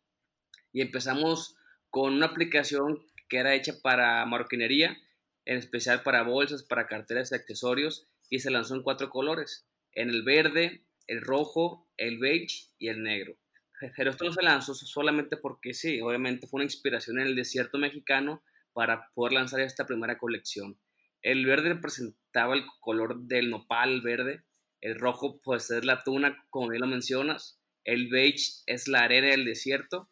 y 0.71 0.81
empezamos 0.81 1.55
con 1.89 2.13
una 2.13 2.27
aplicación 2.27 3.03
que 3.27 3.37
era 3.37 3.55
hecha 3.55 3.73
para 3.81 4.25
marroquinería, 4.25 4.97
en 5.45 5.57
especial 5.57 6.03
para 6.03 6.23
bolsas, 6.23 6.63
para 6.63 6.87
carteras 6.87 7.31
y 7.31 7.35
accesorios, 7.35 8.07
y 8.29 8.39
se 8.39 8.51
lanzó 8.51 8.75
en 8.75 8.83
cuatro 8.83 9.09
colores, 9.09 9.67
en 9.93 10.09
el 10.09 10.23
verde, 10.23 10.83
el 11.07 11.21
rojo, 11.21 11.89
el 11.97 12.19
beige 12.19 12.69
y 12.77 12.89
el 12.89 13.03
negro. 13.03 13.37
Pero 13.95 14.11
esto 14.11 14.25
no 14.25 14.33
se 14.33 14.43
lanzó 14.43 14.73
solamente 14.73 15.37
porque 15.37 15.73
sí, 15.73 16.01
obviamente 16.01 16.47
fue 16.47 16.59
una 16.59 16.65
inspiración 16.65 17.19
en 17.19 17.27
el 17.27 17.35
desierto 17.35 17.77
mexicano 17.77 18.43
para 18.73 19.09
poder 19.13 19.33
lanzar 19.33 19.61
esta 19.61 19.85
primera 19.85 20.17
colección. 20.17 20.77
El 21.21 21.45
verde 21.45 21.69
representaba 21.69 22.55
el 22.55 22.63
color 22.79 23.21
del 23.21 23.49
nopal 23.49 24.01
verde, 24.01 24.43
el 24.81 24.99
rojo 24.99 25.41
pues 25.41 25.71
es 25.71 25.83
la 25.83 26.03
tuna, 26.03 26.45
como 26.49 26.69
bien 26.69 26.81
lo 26.81 26.87
mencionas, 26.87 27.59
el 27.83 28.09
beige 28.09 28.61
es 28.67 28.87
la 28.87 28.99
arena 28.99 29.29
del 29.29 29.45
desierto 29.45 30.09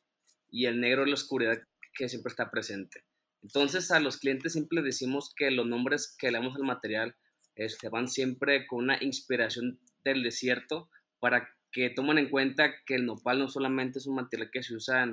y 0.49 0.65
el 0.65 0.79
negro 0.79 1.03
es 1.03 1.09
la 1.09 1.13
oscuridad 1.13 1.61
que 1.95 2.09
siempre 2.09 2.29
está 2.29 2.51
presente. 2.51 3.03
Entonces 3.41 3.91
a 3.91 3.99
los 3.99 4.17
clientes 4.17 4.53
siempre 4.53 4.81
decimos 4.81 5.33
que 5.35 5.51
los 5.51 5.67
nombres 5.67 6.15
que 6.17 6.31
le 6.31 6.39
damos 6.39 6.55
al 6.55 6.63
material 6.63 7.15
este, 7.55 7.89
van 7.89 8.07
siempre 8.07 8.67
con 8.67 8.83
una 8.83 9.01
inspiración 9.01 9.79
del 10.03 10.23
desierto 10.23 10.89
para 11.19 11.49
que 11.71 11.89
tomen 11.89 12.17
en 12.17 12.29
cuenta 12.29 12.73
que 12.85 12.95
el 12.95 13.05
nopal 13.05 13.39
no 13.39 13.47
solamente 13.47 13.99
es 13.99 14.07
un 14.07 14.15
material 14.15 14.49
que 14.51 14.63
se 14.63 14.75
usa 14.75 15.07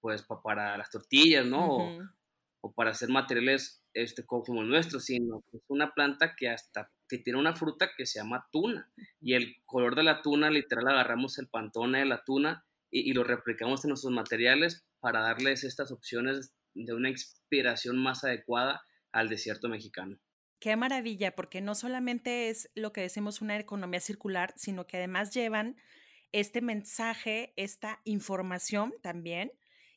pues 0.00 0.24
para 0.42 0.76
las 0.78 0.90
tortillas, 0.90 1.44
¿no? 1.44 1.98
o, 2.60 2.72
para 2.72 2.90
hacer 2.90 3.08
materiales 3.08 3.82
este, 3.94 4.24
como 4.24 4.62
el 4.62 4.68
nuestro, 4.68 5.00
sino 5.00 5.42
que 5.50 5.58
es 5.58 5.64
una 5.68 5.92
planta 5.92 6.34
que 6.36 6.48
hasta 6.48 6.90
que 7.08 7.18
tiene 7.18 7.38
una 7.38 7.54
fruta 7.54 7.90
que 7.96 8.06
se 8.06 8.18
llama 8.18 8.48
tuna. 8.52 8.90
Y 9.20 9.34
el 9.34 9.56
color 9.66 9.94
de 9.94 10.04
la 10.04 10.22
tuna, 10.22 10.50
literal, 10.50 10.88
agarramos 10.88 11.38
el 11.38 11.48
pantone 11.48 12.00
de 12.00 12.04
la 12.06 12.24
tuna 12.24 12.64
y, 12.90 13.10
y 13.10 13.12
lo 13.12 13.24
replicamos 13.24 13.84
en 13.84 13.90
nuestros 13.90 14.12
materiales 14.12 14.87
para 15.00 15.20
darles 15.20 15.64
estas 15.64 15.90
opciones 15.92 16.54
de 16.74 16.94
una 16.94 17.10
inspiración 17.10 17.98
más 17.98 18.24
adecuada 18.24 18.82
al 19.12 19.28
desierto 19.28 19.68
mexicano. 19.68 20.18
Qué 20.60 20.74
maravilla, 20.76 21.36
porque 21.36 21.60
no 21.60 21.74
solamente 21.74 22.48
es 22.48 22.70
lo 22.74 22.92
que 22.92 23.02
decimos 23.02 23.40
una 23.40 23.58
economía 23.58 24.00
circular, 24.00 24.52
sino 24.56 24.86
que 24.86 24.96
además 24.96 25.32
llevan 25.32 25.76
este 26.32 26.60
mensaje, 26.60 27.52
esta 27.56 28.00
información 28.04 28.92
también 29.02 29.52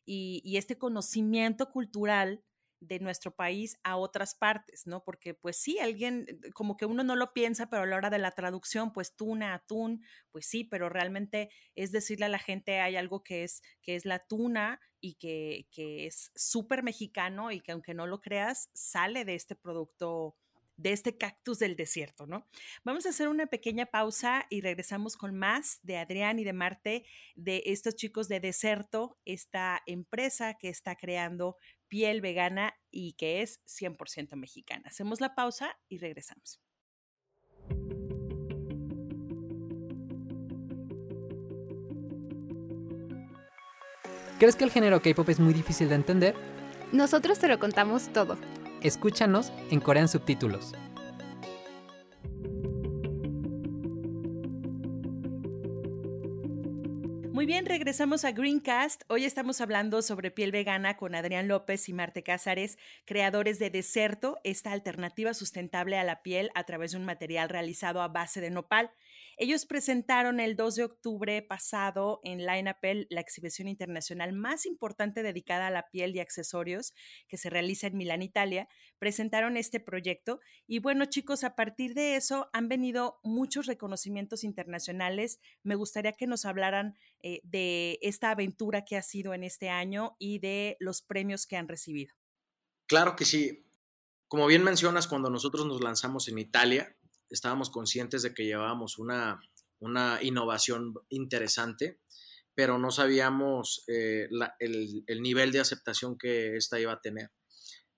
y, 0.05 0.41
y 0.45 0.57
este 0.57 0.77
conocimiento 0.77 1.71
cultural 1.71 2.43
de 2.81 2.99
nuestro 2.99 3.33
país 3.33 3.77
a 3.83 3.95
otras 3.95 4.35
partes, 4.35 4.87
¿no? 4.87 5.03
Porque 5.03 5.33
pues 5.33 5.55
sí, 5.55 5.79
alguien, 5.79 6.25
eh, 6.27 6.51
como 6.51 6.75
que 6.75 6.85
uno 6.85 7.03
no 7.03 7.15
lo 7.15 7.31
piensa, 7.31 7.69
pero 7.69 7.83
a 7.83 7.85
la 7.85 7.95
hora 7.95 8.09
de 8.09 8.17
la 8.17 8.31
traducción, 8.31 8.91
pues 8.91 9.15
tuna, 9.15 9.53
atún, 9.53 10.03
pues 10.31 10.47
sí, 10.47 10.63
pero 10.63 10.89
realmente 10.89 11.49
es 11.75 11.91
decirle 11.91 12.25
a 12.25 12.29
la 12.29 12.39
gente 12.39 12.81
hay 12.81 12.97
algo 12.97 13.23
que 13.23 13.43
es, 13.43 13.61
que 13.83 13.95
es 13.95 14.03
la 14.03 14.19
tuna 14.19 14.81
y 14.99 15.13
que, 15.15 15.67
que 15.71 16.07
es 16.07 16.31
súper 16.35 16.83
mexicano 16.83 17.51
y 17.51 17.61
que 17.61 17.71
aunque 17.71 17.93
no 17.93 18.07
lo 18.07 18.19
creas, 18.19 18.69
sale 18.73 19.25
de 19.25 19.35
este 19.35 19.55
producto 19.55 20.35
de 20.77 20.93
este 20.93 21.15
cactus 21.15 21.59
del 21.59 21.75
desierto, 21.75 22.25
¿no? 22.25 22.47
Vamos 22.83 23.05
a 23.05 23.09
hacer 23.09 23.27
una 23.27 23.45
pequeña 23.45 23.85
pausa 23.85 24.47
y 24.49 24.61
regresamos 24.61 25.15
con 25.15 25.35
más 25.35 25.79
de 25.83 25.97
Adrián 25.97 26.39
y 26.39 26.43
de 26.43 26.53
Marte, 26.53 27.05
de 27.35 27.61
estos 27.67 27.95
chicos 27.95 28.27
de 28.27 28.39
Deserto, 28.39 29.19
esta 29.23 29.81
empresa 29.85 30.55
que 30.55 30.69
está 30.69 30.95
creando 30.95 31.57
piel 31.91 32.21
vegana 32.21 32.73
y 32.89 33.13
que 33.13 33.41
es 33.41 33.59
100% 33.65 34.37
mexicana. 34.37 34.83
Hacemos 34.85 35.19
la 35.19 35.35
pausa 35.35 35.77
y 35.89 35.97
regresamos. 35.97 36.61
¿Crees 44.39 44.55
que 44.55 44.63
el 44.63 44.71
género 44.71 45.01
K-pop 45.01 45.27
es 45.27 45.41
muy 45.41 45.53
difícil 45.53 45.89
de 45.89 45.95
entender? 45.95 46.35
Nosotros 46.93 47.39
te 47.39 47.49
lo 47.49 47.59
contamos 47.59 48.11
todo. 48.13 48.37
Escúchanos 48.81 49.51
en 49.69 49.81
Corean 49.81 50.07
Subtítulos. 50.07 50.71
Muy 57.41 57.47
bien, 57.47 57.65
regresamos 57.65 58.23
a 58.23 58.33
Greencast. 58.33 59.01
Hoy 59.07 59.25
estamos 59.25 59.61
hablando 59.61 60.03
sobre 60.03 60.29
piel 60.29 60.51
vegana 60.51 60.95
con 60.95 61.15
Adrián 61.15 61.47
López 61.47 61.89
y 61.89 61.93
Marte 61.93 62.21
Cázares, 62.21 62.77
creadores 63.03 63.57
de 63.57 63.71
Deserto, 63.71 64.37
esta 64.43 64.71
alternativa 64.71 65.33
sustentable 65.33 65.97
a 65.97 66.03
la 66.03 66.21
piel 66.21 66.51
a 66.53 66.65
través 66.65 66.91
de 66.91 66.99
un 66.99 67.05
material 67.05 67.49
realizado 67.49 68.03
a 68.03 68.09
base 68.09 68.41
de 68.41 68.51
nopal. 68.51 68.91
Ellos 69.41 69.65
presentaron 69.65 70.39
el 70.39 70.55
2 70.55 70.75
de 70.75 70.83
octubre 70.83 71.41
pasado 71.41 72.19
en 72.23 72.45
Line 72.45 72.69
Apple 72.69 73.07
la 73.09 73.21
exhibición 73.21 73.67
internacional 73.67 74.33
más 74.33 74.67
importante 74.67 75.23
dedicada 75.23 75.65
a 75.65 75.71
la 75.71 75.89
piel 75.89 76.15
y 76.15 76.19
accesorios 76.19 76.93
que 77.27 77.37
se 77.37 77.49
realiza 77.49 77.87
en 77.87 77.97
Milán, 77.97 78.21
Italia. 78.21 78.67
Presentaron 78.99 79.57
este 79.57 79.79
proyecto 79.79 80.41
y 80.67 80.77
bueno 80.77 81.05
chicos, 81.05 81.43
a 81.43 81.55
partir 81.55 81.95
de 81.95 82.17
eso 82.17 82.51
han 82.53 82.69
venido 82.69 83.19
muchos 83.23 83.65
reconocimientos 83.65 84.43
internacionales. 84.43 85.39
Me 85.63 85.73
gustaría 85.73 86.13
que 86.13 86.27
nos 86.27 86.45
hablaran 86.45 86.95
eh, 87.23 87.41
de 87.43 87.97
esta 88.03 88.29
aventura 88.29 88.85
que 88.85 88.95
ha 88.95 89.01
sido 89.01 89.33
en 89.33 89.43
este 89.43 89.69
año 89.69 90.15
y 90.19 90.37
de 90.37 90.77
los 90.79 91.01
premios 91.01 91.47
que 91.47 91.57
han 91.57 91.67
recibido. 91.67 92.13
Claro 92.85 93.15
que 93.15 93.25
sí. 93.25 93.65
Como 94.27 94.45
bien 94.45 94.63
mencionas, 94.63 95.07
cuando 95.07 95.31
nosotros 95.31 95.65
nos 95.65 95.81
lanzamos 95.81 96.27
en 96.27 96.37
Italia, 96.37 96.95
estábamos 97.31 97.69
conscientes 97.69 98.21
de 98.21 98.33
que 98.33 98.45
llevábamos 98.45 98.99
una, 98.99 99.39
innovación 100.21 100.93
interesante, 101.09 101.99
pero 102.53 102.77
no 102.77 102.91
sabíamos 102.91 103.83
eh, 103.87 104.27
el, 104.59 105.21
nivel 105.21 105.51
de 105.51 105.59
aceptación 105.59 106.17
que 106.17 106.55
esta 106.55 106.79
iba 106.79 106.93
a 106.93 107.01
tener. 107.01 107.31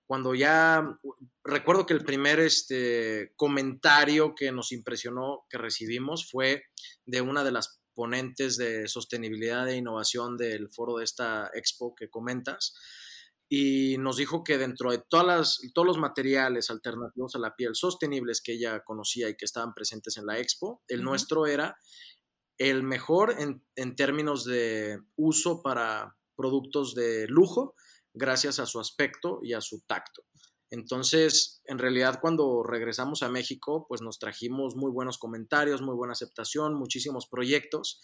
Cuando 0.06 0.34
ya, 0.34 0.98
recuerdo 1.42 1.86
que 1.86 1.94
el 1.94 2.04
primer 2.04 2.38
este, 2.40 3.32
comentario 3.36 4.34
que 4.34 4.52
nos 4.52 4.72
impresionó, 4.72 5.44
que 5.50 5.58
recibimos, 5.58 6.30
fue 6.30 6.64
de 7.04 7.20
una 7.20 7.42
de 7.42 7.52
las 7.52 7.80
ponentes 7.94 8.56
de 8.56 8.88
sostenibilidad 8.88 9.68
e 9.68 9.76
innovación 9.76 10.36
del 10.36 10.68
foro 10.70 10.98
de 10.98 11.04
esta 11.04 11.50
expo 11.54 11.94
que 11.94 12.10
comentas, 12.10 12.74
y 13.56 13.98
nos 13.98 14.16
dijo 14.16 14.42
que 14.42 14.58
dentro 14.58 14.90
de 14.90 14.98
todas 14.98 15.60
todos 15.74 15.86
los 15.86 15.98
materiales 15.98 16.70
alternativos 16.70 17.36
a 17.36 17.38
la 17.38 17.54
piel 17.54 17.76
sostenibles 17.76 18.42
que 18.42 18.54
ella 18.54 18.82
conocía 18.82 19.28
y 19.28 19.36
que 19.36 19.44
estaban 19.44 19.74
presentes 19.74 20.16
en 20.16 20.26
la 20.26 20.40
expo, 20.40 20.82
el 20.88 21.04
nuestro 21.04 21.46
era 21.46 21.76
el 22.58 22.82
mejor 22.82 23.36
en, 23.38 23.64
en 23.76 23.94
términos 23.94 24.44
de 24.44 24.98
uso 25.14 25.62
para 25.62 26.16
productos 26.34 26.96
de 26.96 27.28
lujo, 27.28 27.76
gracias 28.12 28.58
a 28.58 28.66
su 28.66 28.80
aspecto 28.80 29.38
y 29.40 29.52
a 29.52 29.60
su 29.60 29.82
tacto. 29.82 30.24
Entonces, 30.70 31.62
en 31.66 31.78
realidad, 31.78 32.18
cuando 32.20 32.64
regresamos 32.64 33.22
a 33.22 33.28
México, 33.28 33.86
pues 33.88 34.02
nos 34.02 34.18
trajimos 34.18 34.74
muy 34.74 34.90
buenos 34.90 35.16
comentarios, 35.16 35.80
muy 35.80 35.94
buena 35.94 36.14
aceptación, 36.14 36.74
muchísimos 36.74 37.28
proyectos. 37.28 38.00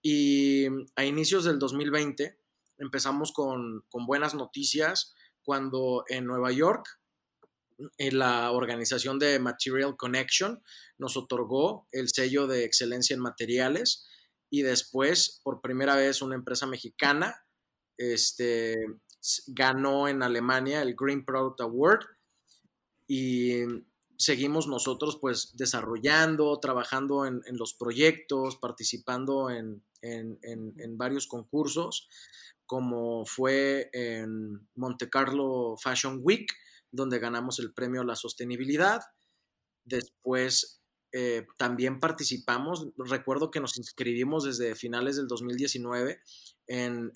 Y 0.00 0.66
a 0.94 1.04
inicios 1.04 1.44
del 1.44 1.58
2020 1.58 2.43
empezamos 2.78 3.32
con, 3.32 3.84
buenas 4.06 4.34
noticias 4.34 5.14
cuando 5.42 6.04
en 6.08 6.26
Nueva 6.26 6.52
York 6.52 6.86
en 7.98 8.18
la 8.18 8.52
organización 8.52 9.18
de 9.18 9.38
Material 9.38 9.96
Connection 9.96 10.62
nos 10.96 11.16
otorgó 11.16 11.88
el 11.90 12.08
sello 12.08 12.46
de 12.46 12.64
excelencia 12.64 13.14
en 13.14 13.20
materiales 13.20 14.06
y 14.48 14.62
después, 14.62 15.40
por 15.42 15.60
primera 15.60 15.96
vez, 15.96 16.22
una 16.22 16.36
empresa 16.36 16.66
mexicana 16.66 17.44
este, 17.96 18.76
ganó 19.48 20.08
en 20.08 20.22
Alemania 20.22 20.82
el 20.82 20.94
Green 20.94 21.24
Product 21.24 21.60
Award 21.60 22.04
y 23.06 23.62
seguimos 24.16 24.66
nosotros 24.66 25.18
pues 25.20 25.56
desarrollando, 25.56 26.58
trabajando 26.60 27.26
en, 27.26 27.42
los 27.52 27.74
proyectos, 27.74 28.56
participando 28.56 29.50
en, 29.50 29.82
varios 30.96 31.26
concursos, 31.26 32.08
como 32.74 33.24
fue 33.24 33.88
en 33.92 34.68
Monte 34.74 35.08
Carlo 35.08 35.76
Fashion 35.80 36.18
Week, 36.24 36.50
donde 36.90 37.20
ganamos 37.20 37.60
el 37.60 37.72
premio 37.72 38.00
a 38.00 38.04
la 38.04 38.16
sostenibilidad. 38.16 39.00
Después 39.84 40.82
eh, 41.12 41.46
también 41.56 42.00
participamos, 42.00 42.88
recuerdo 42.96 43.52
que 43.52 43.60
nos 43.60 43.78
inscribimos 43.78 44.42
desde 44.42 44.74
finales 44.74 45.14
del 45.14 45.28
2019 45.28 46.18
en, 46.66 47.12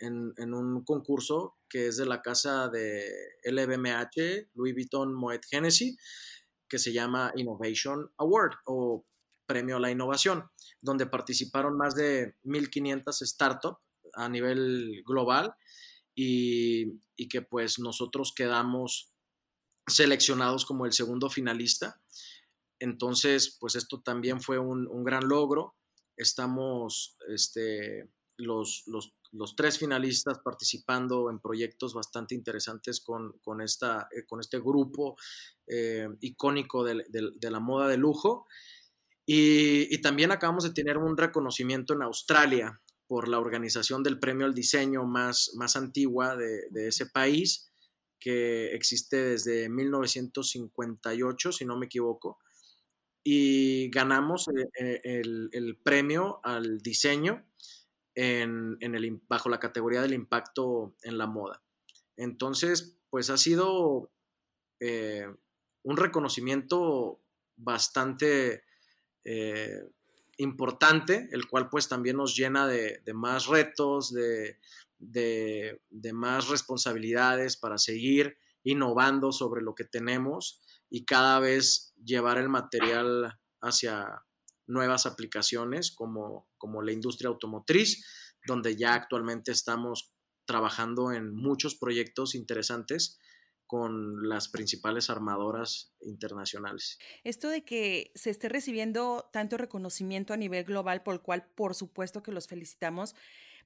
un 0.54 0.84
concurso 0.84 1.56
que 1.68 1.88
es 1.88 1.96
de 1.96 2.06
la 2.06 2.22
casa 2.22 2.68
de 2.68 3.02
LVMH, 3.42 4.50
Louis 4.54 4.74
Vuitton 4.74 5.12
Moet 5.12 5.42
Hennessy, 5.50 5.96
que 6.68 6.78
se 6.78 6.92
llama 6.92 7.32
Innovation 7.34 8.12
Award 8.18 8.52
o 8.64 9.04
Premio 9.44 9.78
a 9.78 9.80
la 9.80 9.90
Innovación, 9.90 10.44
donde 10.80 11.06
participaron 11.06 11.76
más 11.76 11.96
de 11.96 12.36
1.500 12.44 13.26
startups 13.26 13.87
a 14.18 14.28
nivel 14.28 15.02
global 15.06 15.54
y, 16.14 16.98
que 17.28 17.42
pues 17.42 17.78
nosotros 17.78 18.32
quedamos 18.34 19.12
seleccionados 19.86 20.64
como 20.64 20.86
el 20.86 20.92
segundo 20.92 21.30
finalista. 21.30 22.00
Entonces, 22.78 23.56
pues 23.58 23.74
esto 23.74 24.00
también 24.00 24.40
fue 24.40 24.58
un, 24.58 24.86
un 24.86 25.04
gran 25.04 25.28
logro. 25.28 25.74
Estamos, 26.16 27.16
este, 27.28 28.08
los, 28.36 28.84
los 28.86 29.12
los 29.32 29.56
tres 29.56 29.78
finalistas 29.78 30.38
participando 30.38 31.30
en 31.30 31.40
proyectos 31.40 31.94
bastante 31.94 32.34
interesantes 32.34 33.00
con, 33.00 33.60
esta, 33.60 34.08
eh, 34.10 34.24
con 34.26 34.40
este 34.40 34.58
grupo 34.58 35.16
eh, 35.66 36.08
icónico 36.20 36.84
de, 36.84 37.04
la 37.40 37.60
moda 37.60 37.88
de 37.88 37.96
lujo. 37.96 38.46
Y, 39.26 40.00
también 40.00 40.32
acabamos 40.32 40.64
de 40.64 40.72
tener 40.72 40.96
un 40.96 41.16
reconocimiento 41.16 41.92
en 41.92 42.02
Australia 42.02 42.80
por 43.08 43.26
la 43.26 43.40
organización 43.40 44.02
del 44.02 44.20
premio 44.20 44.46
al 44.46 44.54
diseño 44.54 45.04
más, 45.04 45.52
más 45.56 45.74
antigua 45.74 46.36
de, 46.36 46.68
ese 46.86 47.06
país, 47.06 47.72
que 48.20 48.74
existe 48.74 49.16
desde 49.16 49.68
1958, 49.68 51.52
si 51.52 51.64
no 51.64 51.76
me 51.76 51.86
equivoco. 51.86 52.38
Y 53.24 53.90
ganamos 53.90 54.46
eh, 54.78 55.00
el, 55.02 55.48
el 55.52 55.76
premio 55.78 56.40
al 56.44 56.78
diseño 56.80 57.44
en, 58.18 59.22
bajo 59.28 59.48
la 59.48 59.60
categoría 59.60 60.02
del 60.02 60.12
impacto 60.12 60.96
en 61.02 61.18
la 61.18 61.26
moda. 61.26 61.62
Entonces, 62.16 62.98
pues 63.10 63.30
ha 63.30 63.36
sido 63.36 64.10
eh, 64.80 65.26
un 65.84 65.96
reconocimiento 65.96 67.20
bastante 67.56 68.64
eh, 69.24 69.84
importante, 70.38 71.28
el 71.32 71.46
cual 71.46 71.68
pues 71.68 71.88
también 71.88 72.16
nos 72.16 72.34
llena 72.36 72.66
de, 72.66 73.02
más 73.12 73.46
retos, 73.46 74.12
de, 74.12 74.58
de, 74.98 76.12
más 76.12 76.48
responsabilidades 76.48 77.56
para 77.56 77.76
seguir 77.76 78.38
innovando 78.62 79.32
sobre 79.32 79.62
lo 79.62 79.74
que 79.74 79.84
tenemos 79.84 80.60
y 80.88 81.04
cada 81.04 81.38
vez 81.40 81.92
llevar 82.02 82.38
el 82.38 82.48
material 82.48 83.38
hacia 83.60 84.24
nuevas 84.66 85.06
aplicaciones 85.06 85.90
como, 85.92 86.48
como 86.56 86.82
la 86.82 86.92
industria 86.92 87.28
automotriz, 87.28 88.04
donde 88.46 88.76
ya 88.76 88.94
actualmente 88.94 89.50
estamos 89.50 90.12
trabajando 90.44 91.12
en 91.12 91.34
muchos 91.34 91.74
proyectos 91.74 92.34
interesantes 92.34 93.18
con 93.68 94.28
las 94.28 94.48
principales 94.48 95.10
armadoras 95.10 95.94
internacionales. 96.00 96.98
Esto 97.22 97.48
de 97.48 97.64
que 97.64 98.10
se 98.16 98.30
esté 98.30 98.48
recibiendo 98.48 99.30
tanto 99.32 99.56
reconocimiento 99.58 100.32
a 100.32 100.36
nivel 100.36 100.64
global, 100.64 101.04
por 101.04 101.14
el 101.14 101.20
cual 101.20 101.46
por 101.54 101.76
supuesto 101.76 102.22
que 102.22 102.32
los 102.32 102.48
felicitamos, 102.48 103.14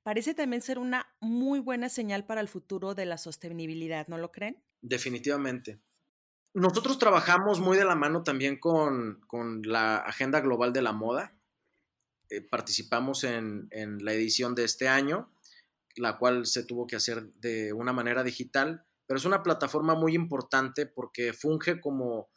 parece 0.03 0.35
también 0.35 0.61
ser 0.61 0.79
una 0.79 1.07
muy 1.21 1.61
buena 1.61 1.89
señal 1.89 2.27
para 2.27 2.41
el 2.41 2.49
futuro 2.49 2.95
de 2.95 3.07
la 3.07 3.17
sostenibilidad, 3.17 4.09
¿no 4.09 4.19
lo 4.19 4.33
creen? 4.33 4.63
Definitivamente. 4.83 5.81
Nosotros 6.55 6.99
trabajamos 6.99 7.61
muy 7.61 7.79
de 7.79 7.85
la 7.85 7.95
mano 7.95 8.25
también 8.25 8.59
con, 8.59 9.23
la 9.65 9.97
Agenda 9.97 10.41
Global 10.41 10.73
de 10.73 10.83
la 10.83 10.93
Moda. 10.93 11.35
Eh, 12.29 12.43
participamos 12.43 13.25
en, 13.25 13.69
la 14.01 14.13
edición 14.13 14.55
de 14.55 14.65
este 14.65 14.89
año, 14.89 15.33
la 15.97 16.19
cual 16.19 16.47
se 16.47 16.65
tuvo 16.65 16.87
que 16.87 16.97
hacer 16.97 17.33
de 17.35 17.73
una 17.73 17.93
manera 17.93 18.23
digital, 18.23 18.85
pero 19.13 19.19
es 19.19 19.27
una 19.27 19.43
plataforma 19.43 19.95
muy 19.95 20.15
importante 20.15 20.87
porque 20.87 21.35
funge 21.35 21.83
como, 21.83 22.31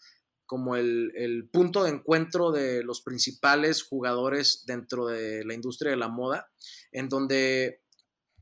como 0.46 0.76
el, 0.76 1.14
el 1.16 1.48
punto 1.48 1.86
de 1.86 1.92
encuentro 1.92 2.52
de 2.52 2.84
los 2.84 3.00
principales 3.00 3.82
jugadores 3.82 4.66
dentro 4.66 5.06
de 5.06 5.46
la 5.46 5.54
industria 5.54 5.92
de 5.92 5.98
la 5.98 6.10
moda, 6.10 6.52
en 6.92 7.08
donde 7.08 7.82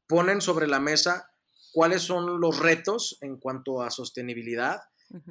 ponen 0.08 0.42
sobre 0.42 0.66
la 0.66 0.80
mesa 0.80 1.30
cuáles 1.72 2.02
son 2.02 2.42
los 2.42 2.58
retos 2.58 3.20
en 3.22 3.38
cuanto 3.38 3.84
a 3.84 3.92
sostenibilidad, 3.92 4.80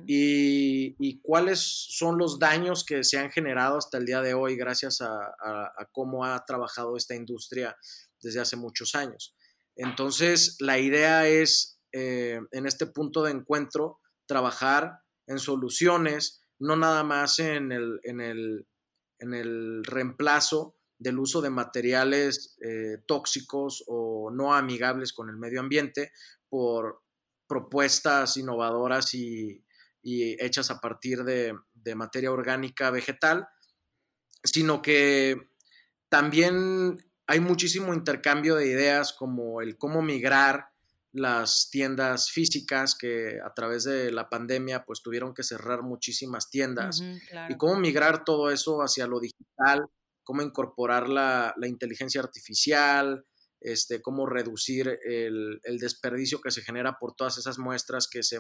y, 0.06 1.20
cuáles 1.22 1.58
son 1.60 2.16
los 2.16 2.38
daños 2.38 2.84
que 2.84 3.02
se 3.02 3.18
han 3.18 3.32
generado 3.32 3.78
hasta 3.78 3.98
el 3.98 4.06
día 4.06 4.20
de 4.20 4.32
hoy 4.32 4.54
gracias 4.54 5.00
a, 5.00 5.34
cómo 5.90 6.24
ha 6.24 6.44
trabajado 6.44 6.96
esta 6.96 7.16
industria 7.16 7.76
desde 8.22 8.38
hace 8.40 8.54
muchos 8.54 8.94
años. 8.94 9.34
Entonces, 9.74 10.56
la 10.60 10.78
idea 10.78 11.26
es, 11.26 11.80
eh, 11.92 12.40
en 12.50 12.66
este 12.66 12.86
punto 12.86 13.22
de 13.22 13.32
encuentro, 13.32 14.00
trabajar 14.26 15.00
en 15.26 15.38
soluciones, 15.38 16.42
no 16.58 16.76
nada 16.76 17.04
más 17.04 17.38
en 17.38 17.72
el, 17.72 18.00
en 18.04 18.20
el, 18.20 18.66
en 19.18 19.34
el 19.34 19.84
reemplazo 19.84 20.76
del 20.98 21.18
uso 21.18 21.40
de 21.40 21.50
materiales 21.50 22.56
eh, 22.60 22.98
tóxicos 23.06 23.84
o 23.88 24.30
no 24.32 24.54
amigables 24.54 25.12
con 25.12 25.28
el 25.28 25.36
medio 25.36 25.60
ambiente 25.60 26.12
por 26.48 27.02
propuestas 27.48 28.36
innovadoras 28.36 29.12
y, 29.14 29.64
y 30.02 30.36
hechas 30.44 30.70
a 30.70 30.80
partir 30.80 31.22
de, 31.24 31.54
materia 31.94 32.32
orgánica 32.32 32.90
vegetal, 32.90 33.48
sino 34.42 34.82
que 34.82 35.36
también 36.08 36.96
hay 37.26 37.40
muchísimo 37.40 37.94
intercambio 37.94 38.56
de 38.56 38.66
ideas 38.66 39.12
como 39.12 39.62
el 39.62 39.78
cómo 39.78 40.02
migrar 40.02 40.71
las 41.12 41.68
tiendas 41.70 42.30
físicas 42.30 42.96
que 42.98 43.38
a 43.44 43.52
través 43.54 43.84
de 43.84 44.10
la 44.10 44.28
pandemia 44.28 44.84
pues 44.84 45.02
tuvieron 45.02 45.34
que 45.34 45.42
cerrar 45.42 45.82
muchísimas 45.82 46.48
tiendas 46.48 47.02
y 47.48 47.56
cómo 47.56 47.76
migrar 47.76 48.24
todo 48.24 48.50
eso 48.50 48.78
hacia 48.78 49.06
lo 49.06 49.20
digital, 49.20 49.84
cómo 50.24 50.42
incorporar 50.42 51.08
la, 51.08 51.54
la 51.58 51.68
inteligencia 51.68 52.20
artificial, 52.20 53.24
este, 53.64 54.02
cómo 54.02 54.26
reducir 54.26 54.98
el, 55.04 55.60
desperdicio 55.78 56.40
que 56.40 56.50
se 56.50 56.62
genera 56.62 56.98
por 56.98 57.14
todas 57.14 57.38
esas 57.38 57.58
muestras 57.58 58.08
que, 58.08 58.22
se, 58.22 58.38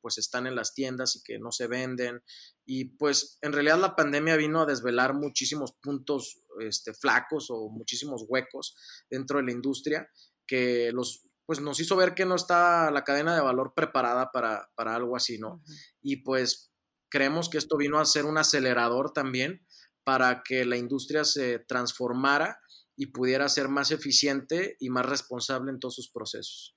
pues 0.00 0.18
están 0.18 0.46
en 0.46 0.54
las 0.54 0.72
tiendas 0.72 1.16
y 1.16 1.22
que 1.22 1.38
no 1.38 1.52
se 1.52 1.66
venden. 1.66 2.22
Y 2.64 2.96
pues 2.96 3.38
en 3.42 3.52
realidad 3.52 3.78
la 3.78 3.94
pandemia 3.94 4.36
vino 4.36 4.62
a 4.62 4.66
desvelar 4.66 5.14
muchísimos 5.14 5.72
puntos 5.82 6.42
este, 6.60 6.94
flacos 6.94 7.48
o 7.50 7.68
muchísimos 7.68 8.24
huecos 8.26 8.74
dentro 9.10 9.38
de 9.38 9.44
la 9.44 9.52
industria 9.52 10.08
que 10.46 10.90
los, 10.92 11.26
pues 11.46 11.60
nos 11.60 11.80
hizo 11.80 11.96
ver 11.96 12.14
que 12.14 12.24
no 12.24 12.34
está 12.34 12.90
la 12.90 13.04
cadena 13.04 13.34
de 13.34 13.42
valor 13.42 13.74
preparada 13.74 14.30
para, 14.32 14.68
algo 14.76 15.16
así, 15.16 15.38
¿no? 15.38 15.62
Y 16.00 16.16
pues 16.16 16.72
creemos 17.10 17.48
que 17.48 17.58
esto 17.58 17.76
vino 17.76 17.98
a 17.98 18.04
ser 18.04 18.24
un 18.24 18.38
acelerador 18.38 19.12
también 19.12 19.66
para 20.04 20.42
que 20.42 20.64
la 20.64 20.76
industria 20.76 21.24
se 21.24 21.58
transformara 21.58 22.60
y 22.96 23.06
pudiera 23.06 23.48
ser 23.48 23.68
más 23.68 23.90
eficiente 23.90 24.76
y 24.78 24.90
más 24.90 25.06
responsable 25.06 25.70
en 25.70 25.80
todos 25.80 25.96
sus 25.96 26.10
procesos. 26.10 26.76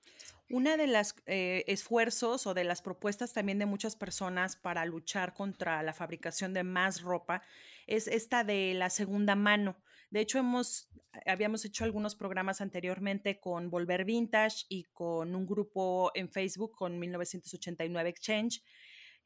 Una 0.50 0.78
de 0.78 0.86
los 0.86 1.14
eh, 1.26 1.64
esfuerzos 1.66 2.46
o 2.46 2.54
de 2.54 2.64
las 2.64 2.80
propuestas 2.80 3.34
también 3.34 3.58
de 3.58 3.66
muchas 3.66 3.96
personas 3.96 4.56
para 4.56 4.86
luchar 4.86 5.34
contra 5.34 5.82
la 5.82 5.92
fabricación 5.92 6.54
de 6.54 6.64
más 6.64 7.02
ropa 7.02 7.42
es 7.86 8.08
esta 8.08 8.44
de 8.44 8.72
la 8.74 8.88
segunda 8.88 9.34
mano, 9.34 9.76
De 10.10 10.20
hecho, 10.20 10.38
hemos, 10.38 10.88
habíamos 11.26 11.64
hecho 11.64 11.84
algunos 11.84 12.14
programas 12.14 12.60
anteriormente 12.60 13.40
con 13.40 13.70
Volver 13.70 14.04
Vintage 14.04 14.64
y 14.68 14.84
con 14.84 15.34
un 15.34 15.46
grupo 15.46 16.10
en 16.14 16.30
Facebook 16.30 16.72
con 16.76 16.98
1989 16.98 18.08
Exchange 18.08 18.62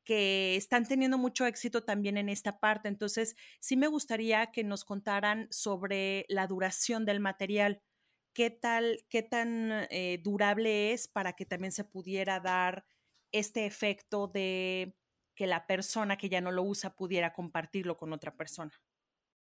que 0.04 0.56
están 0.56 0.86
teniendo 0.86 1.16
mucho 1.18 1.46
éxito 1.46 1.84
también 1.84 2.16
en 2.16 2.28
esta 2.28 2.58
parte. 2.58 2.88
Entonces, 2.88 3.36
sí 3.60 3.76
me 3.76 3.86
gustaría 3.86 4.50
que 4.50 4.64
nos 4.64 4.84
contaran 4.84 5.46
sobre 5.50 6.26
la 6.28 6.46
duración 6.46 7.04
del 7.04 7.20
material. 7.20 7.80
¿Qué 8.34 8.50
tal, 8.50 9.04
qué 9.08 9.22
tan 9.22 9.86
eh, 9.90 10.20
durable 10.22 10.92
es 10.92 11.06
para 11.06 11.34
que 11.34 11.46
también 11.46 11.72
se 11.72 11.84
pudiera 11.84 12.40
dar 12.40 12.84
este 13.30 13.66
efecto 13.66 14.26
de 14.26 14.96
que 15.34 15.46
la 15.46 15.66
persona 15.66 16.16
que 16.16 16.28
ya 16.28 16.40
no 16.40 16.50
lo 16.50 16.62
usa 16.62 16.96
pudiera 16.96 17.32
compartirlo 17.32 17.96
con 17.96 18.12
otra 18.12 18.36
persona? 18.36 18.72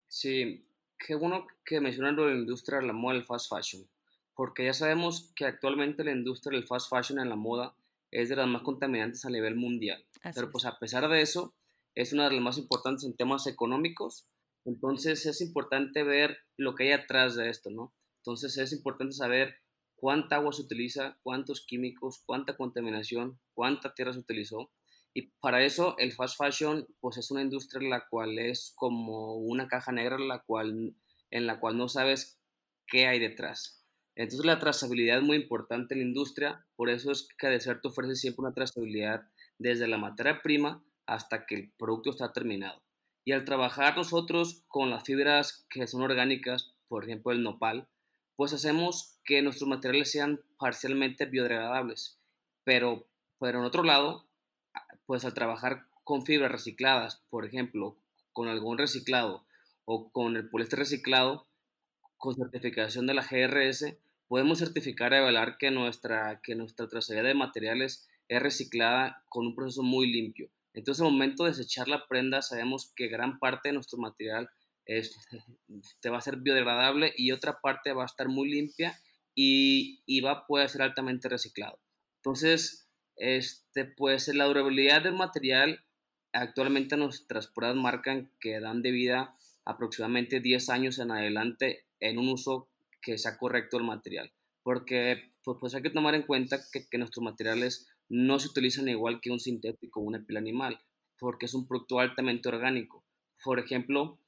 Sí, 0.07 0.69
qué 1.05 1.15
bueno 1.15 1.47
que 1.65 1.81
mencionan 1.81 2.17
lo 2.17 2.25
de 2.25 2.35
la 2.35 2.41
industria 2.41 2.79
de 2.79 2.87
la 2.87 2.95
moda 2.95 3.15
del 3.15 3.27
fast 3.27 3.51
fashion, 3.51 3.87
porque 4.35 4.65
ya 4.65 4.73
sabemos 4.73 5.33
que 5.37 5.45
actualmente 5.45 6.03
la 6.03 6.13
industria 6.13 6.59
del 6.59 6.67
fast 6.67 6.89
fashion 6.89 7.21
en 7.21 7.29
la 7.29 7.37
moda 7.37 7.77
es 8.11 8.31
de 8.31 8.37
las 8.37 8.49
más 8.49 8.63
contaminantes 8.63 9.25
a 9.25 9.31
nivel 9.31 9.55
mundial. 9.55 10.03
Pero 10.35 10.51
pues 10.51 10.65
a 10.65 10.79
pesar 10.79 11.09
de 11.09 11.21
eso, 11.21 11.55
es 11.95 12.13
una 12.13 12.25
de 12.25 12.35
las 12.35 12.43
más 12.43 12.59
importantes 12.59 13.05
en 13.05 13.15
temas 13.15 13.47
económicos. 13.47 14.27
Entonces 14.65 15.27
es 15.27 15.41
importante 15.43 16.05
ver 16.05 16.39
lo 16.57 16.75
que 16.75 16.85
hay 16.85 16.93
atrás 16.93 17.35
de 17.35 17.51
esto, 17.51 17.71
¿no? 17.71 17.93
Entonces 18.21 18.57
es 18.57 18.73
importante 18.73 19.13
saber 19.13 19.57
cuánta 19.97 20.37
agua 20.37 20.53
se 20.53 20.63
utiliza, 20.63 21.19
cuántos 21.23 21.67
químicos, 21.67 22.23
cuánta 22.25 22.57
contaminación, 22.57 23.39
cuánta 23.53 23.95
tierra 23.95 24.15
se 24.15 24.21
utilizó. 24.21 24.71
Y 25.15 25.31
para 25.41 25.63
eso 25.65 25.97
el 25.99 26.13
fast 26.13 26.37
fashion 26.37 26.87
pues 27.01 27.17
es 27.19 27.31
una 27.31 27.43
industria 27.43 27.89
la 27.89 28.07
cual 28.09 28.39
es 28.39 28.73
como 28.75 29.37
una 29.37 29.69
caja 29.69 29.93
negra 29.93 30.19
la 30.19 30.41
cual, 30.41 30.97
en 31.31 31.47
la 31.47 31.61
cual 31.61 31.79
no 31.79 31.89
sabes 31.89 32.41
qué 32.87 33.07
hay 33.07 33.21
detrás. 33.21 33.85
Entonces 34.17 34.45
la 34.45 34.59
trazabilidad 34.59 35.19
es 35.19 35.25
muy 35.25 35.37
importante 35.37 35.95
en 35.95 36.01
la 36.01 36.07
industria, 36.07 36.67
por 36.77 36.91
eso 36.91 37.13
es 37.13 37.29
que 37.39 37.49
Deserto 37.49 37.89
ofrece 37.89 38.17
siempre 38.17 38.43
una 38.43 38.55
trazabilidad 38.55 39.23
desde 39.59 39.89
la 39.89 39.99
materia 39.99 40.41
prima 40.43 40.85
hasta 41.07 41.47
que 41.47 41.55
el 41.55 41.73
producto 41.79 42.11
está 42.11 42.33
terminado. 42.33 42.83
Y 43.25 43.33
al 43.33 43.45
trabajar 43.45 43.97
nosotros 43.97 44.65
con 44.69 44.91
las 44.91 45.05
fibras 45.05 45.67
que 45.71 45.87
son 45.87 46.03
orgánicas, 46.03 46.75
por 46.89 47.05
ejemplo 47.05 47.33
el 47.33 47.43
nopal, 47.43 47.89
pues 48.37 48.53
hacemos 48.53 49.19
que 49.25 49.43
nuestros 49.43 49.69
materiales 49.69 50.11
sean 50.11 50.41
parcialmente 50.59 51.27
biodegradables. 51.27 52.21
Pero, 52.65 53.07
pero 53.39 53.61
en 53.61 53.65
otro 53.65 53.83
lado, 53.83 54.27
pues 55.07 55.25
al 55.25 55.35
trabajar 55.35 55.87
con 56.05 56.25
fibras 56.25 56.53
recicladas, 56.53 57.23
por 57.31 57.45
ejemplo, 57.45 57.97
con 58.33 58.49
algún 58.49 58.79
reciclado 58.79 59.47
o 59.85 60.11
con 60.11 60.37
el 60.37 60.49
poliéster 60.49 60.79
reciclado, 60.79 61.47
con 62.17 62.35
certificación 62.35 63.07
de 63.07 63.15
la 63.15 63.23
GRS, 63.23 63.97
podemos 64.29 64.59
certificar 64.59 65.13
y 65.13 65.17
avalar 65.17 65.59
que 65.59 65.71
nuestra, 65.71 66.41
que 66.43 66.55
nuestra 66.55 66.89
trazabilidad 66.89 67.29
de 67.29 67.35
materiales 67.35 68.09
es 68.29 68.43
reciclada 68.43 69.23
con 69.29 69.47
un 69.47 69.55
proceso 69.55 69.83
muy 69.83 70.11
limpio. 70.11 70.51
Entonces, 70.73 71.03
al 71.03 71.13
momento 71.13 71.45
de 71.45 71.51
desechar 71.51 71.89
la 71.89 72.07
prenda, 72.07 72.43
sabemos 72.43 72.93
que 72.97 73.09
gran 73.09 73.39
parte 73.39 73.69
de 73.69 73.75
nuestro 73.75 73.99
material 73.99 74.51
te 76.01 76.11
va 76.11 76.19
a 76.19 76.23
ser 76.23 76.39
biodegradable 76.39 77.13
y 77.17 77.33
otra 77.33 77.61
parte 77.61 77.93
va 77.93 78.03
a 78.03 78.07
estar 78.07 78.29
muy 78.29 78.51
limpia 78.51 78.99
y, 79.35 80.03
y 80.07 80.21
va, 80.21 80.47
puede 80.47 80.69
ser 80.69 80.83
altamente 80.83 81.29
reciclado. 81.29 81.79
Entonces, 82.17 82.84
este, 83.17 83.85
pues 83.85 84.29
la 84.29 84.45
durabilidad 84.45 85.03
del 85.03 85.15
material, 85.15 85.85
actualmente 86.33 86.97
nuestras 86.97 87.47
pruebas 87.47 87.77
marcan 87.77 88.31
que 88.41 88.61
dan 88.61 88.83
de 88.83 88.91
vida 88.91 89.37
aproximadamente 89.65 90.41
10 90.41 90.69
años 90.71 90.99
en 90.99 91.11
adelante 91.11 91.87
en 92.01 92.19
un 92.19 92.29
uso 92.29 92.69
que 93.01 93.19
sea 93.19 93.39
correcto 93.39 93.77
el 93.77 93.85
material. 93.85 94.33
Porque 94.63 95.33
pues, 95.43 95.59
pues 95.61 95.75
hay 95.75 95.83
que 95.83 95.91
tomar 95.91 96.15
en 96.15 96.23
cuenta 96.23 96.59
que, 96.73 96.89
que 96.89 96.99
nuestros 96.99 97.23
materiales 97.23 97.89
no 98.09 98.39
se 98.39 98.49
utilizan 98.49 98.89
igual 98.89 99.21
que 99.21 99.31
un 99.31 99.41
sintético 99.41 100.01
o 100.01 100.05
una 100.05 100.25
piel 100.25 100.39
animal, 100.39 100.81
porque 101.19 101.47
es 101.47 101.55
un 101.55 101.67
producto 101.67 102.01
altamente 102.01 102.49
orgánico. 102.49 103.05
Por 103.43 103.59
ejemplo, 103.59 104.19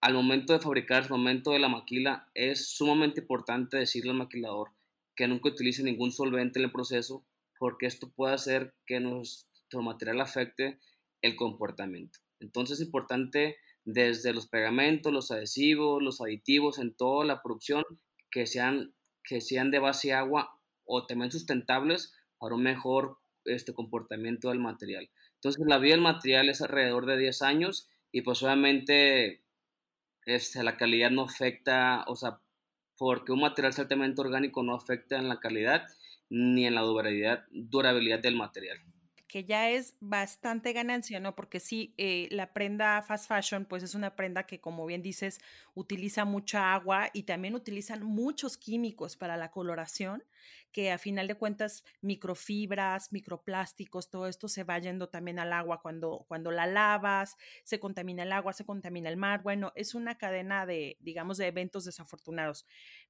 al 0.00 0.14
momento 0.14 0.52
de 0.52 0.60
fabricar, 0.60 1.04
al 1.04 1.10
momento 1.10 1.50
de 1.52 1.58
la 1.58 1.68
maquila, 1.68 2.28
es 2.34 2.68
sumamente 2.68 3.20
importante 3.20 3.76
decirle 3.76 4.10
al 4.10 4.18
maquilador 4.18 4.70
que 5.16 5.26
nunca 5.26 5.48
utilice 5.48 5.82
ningún 5.82 6.12
solvente 6.12 6.58
en 6.60 6.66
el 6.66 6.72
proceso, 6.72 7.24
porque 7.58 7.86
esto 7.86 8.10
puede 8.14 8.34
hacer 8.34 8.74
que 8.86 9.00
nuestro 9.00 9.82
material 9.82 10.20
afecte 10.20 10.78
el 11.22 11.36
comportamiento. 11.36 12.18
Entonces 12.40 12.78
es 12.78 12.86
importante 12.86 13.56
desde 13.84 14.32
los 14.32 14.48
pegamentos, 14.48 15.12
los 15.12 15.30
adhesivos, 15.30 16.02
los 16.02 16.20
aditivos 16.20 16.78
en 16.78 16.94
toda 16.94 17.24
la 17.24 17.42
producción 17.42 17.84
que 18.30 18.46
sean, 18.46 18.94
que 19.24 19.40
sean 19.40 19.70
de 19.70 19.78
base 19.78 20.12
agua 20.12 20.60
o 20.84 21.06
también 21.06 21.32
sustentables 21.32 22.12
para 22.38 22.54
un 22.54 22.62
mejor 22.62 23.18
este 23.44 23.72
comportamiento 23.72 24.50
del 24.50 24.58
material. 24.58 25.10
Entonces 25.34 25.64
la 25.66 25.78
vida 25.78 25.94
del 25.94 26.02
material 26.02 26.48
es 26.48 26.60
alrededor 26.60 27.06
de 27.06 27.16
10 27.16 27.42
años 27.42 27.88
y 28.12 28.22
pues 28.22 28.42
obviamente 28.42 29.42
este, 30.26 30.62
la 30.62 30.76
calidad 30.76 31.10
no 31.10 31.22
afecta, 31.22 32.04
o 32.06 32.16
sea, 32.16 32.40
porque 32.96 33.32
un 33.32 33.40
material 33.40 33.72
altamente 33.76 34.20
orgánico 34.20 34.62
no 34.62 34.74
afecta 34.74 35.16
en 35.16 35.28
la 35.28 35.40
calidad 35.40 35.86
ni 36.30 36.66
en 36.66 36.74
la 36.74 36.82
durabilidad, 36.82 37.44
durabilidad 37.50 38.20
del 38.20 38.36
material 38.36 38.78
que 39.28 39.44
ya 39.44 39.70
es 39.70 39.94
bastante 40.00 40.72
ganancia, 40.72 41.20
¿no? 41.20 41.36
Porque 41.36 41.60
sí, 41.60 41.94
eh, 41.98 42.28
la 42.30 42.54
prenda 42.54 43.02
fast 43.02 43.28
fashion, 43.28 43.66
pues 43.66 43.82
es 43.82 43.94
una 43.94 44.16
prenda 44.16 44.44
que, 44.46 44.58
como 44.58 44.86
bien 44.86 45.02
dices, 45.02 45.40
utiliza 45.74 46.24
mucha 46.24 46.72
agua 46.72 47.10
y 47.12 47.24
también 47.24 47.54
utilizan 47.54 48.02
muchos 48.02 48.56
químicos 48.56 49.16
para 49.16 49.36
la 49.36 49.50
coloración, 49.50 50.24
que 50.72 50.90
a 50.90 50.98
final 50.98 51.28
de 51.28 51.34
cuentas, 51.34 51.84
microfibras, 52.00 53.12
microplásticos, 53.12 54.08
todo 54.10 54.28
esto 54.28 54.48
se 54.48 54.64
va 54.64 54.78
yendo 54.78 55.10
también 55.10 55.38
al 55.38 55.52
agua 55.52 55.82
cuando, 55.82 56.24
cuando 56.26 56.50
la 56.50 56.66
lavas, 56.66 57.36
se 57.64 57.78
contamina 57.78 58.22
el 58.22 58.32
agua, 58.32 58.54
se 58.54 58.64
contamina 58.64 59.10
el 59.10 59.18
mar. 59.18 59.42
Bueno, 59.42 59.72
es 59.74 59.94
una 59.94 60.16
cadena 60.16 60.64
de, 60.64 60.96
digamos, 61.00 61.36
de 61.36 61.48
eventos 61.48 61.84
desafortunados. 61.84 62.66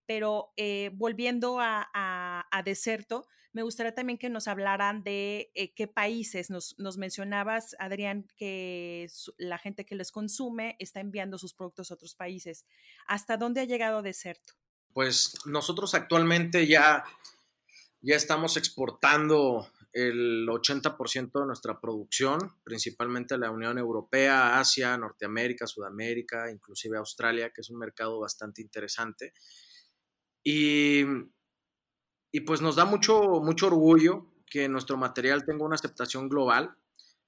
Pero 0.09 0.53
eh, 0.57 0.90
volviendo 0.94 1.61
a, 1.61 1.88
a, 1.94 2.49
a 2.51 2.62
Deserto, 2.64 3.29
me 3.53 3.62
gustaría 3.62 3.94
también 3.94 4.18
que 4.18 4.29
nos 4.29 4.47
hablaran 4.47 5.03
de 5.03 5.51
eh, 5.55 5.75
qué 5.75 5.88
países. 5.88 6.49
Nos, 6.51 6.77
mencionabas, 6.97 7.75
Adrián, 7.79 8.29
que 8.37 9.09
la 9.37 9.59
gente 9.59 9.85
que 9.87 9.97
les 9.97 10.12
consume 10.12 10.77
está 10.79 11.01
enviando 11.01 11.38
sus 11.38 11.55
productos 11.55 11.90
a 11.90 11.94
otros 11.94 12.14
países. 12.14 12.66
¿Hasta 13.07 13.37
dónde 13.37 13.61
ha 13.61 13.64
llegado 13.64 14.03
Deserto? 14.03 14.55
Pues 14.92 15.35
nosotros 15.44 15.94
actualmente 15.94 16.66
ya, 16.66 17.05
ya 18.01 18.16
estamos 18.16 18.57
exportando 18.57 19.66
el 19.92 20.47
80% 20.47 21.40
de 21.40 21.47
nuestra 21.47 21.81
producción, 21.81 22.38
principalmente 22.62 23.35
a 23.35 23.38
la 23.38 23.51
Unión 23.51 23.79
Europea, 23.79 24.61
Asia, 24.61 24.97
Norteamérica, 24.99 25.66
Sudamérica, 25.66 26.51
inclusive 26.51 26.99
Australia, 26.99 27.51
que 27.53 27.62
es 27.62 27.71
un 27.71 27.79
mercado 27.79 28.21
bastante 28.21 28.61
interesante. 28.62 29.33
Y 30.44 31.05
y 32.31 32.40
pues 32.40 32.61
nos 32.61 32.77
da 32.77 32.85
mucho, 32.85 33.40
mucho 33.40 33.68
orgullo 33.68 34.27
que 34.46 34.68
nuestro 34.68 34.96
material 34.96 35.44
tenga 35.44 35.64
una 35.64 35.77
aceptación 35.77 36.29
global. 36.29 36.77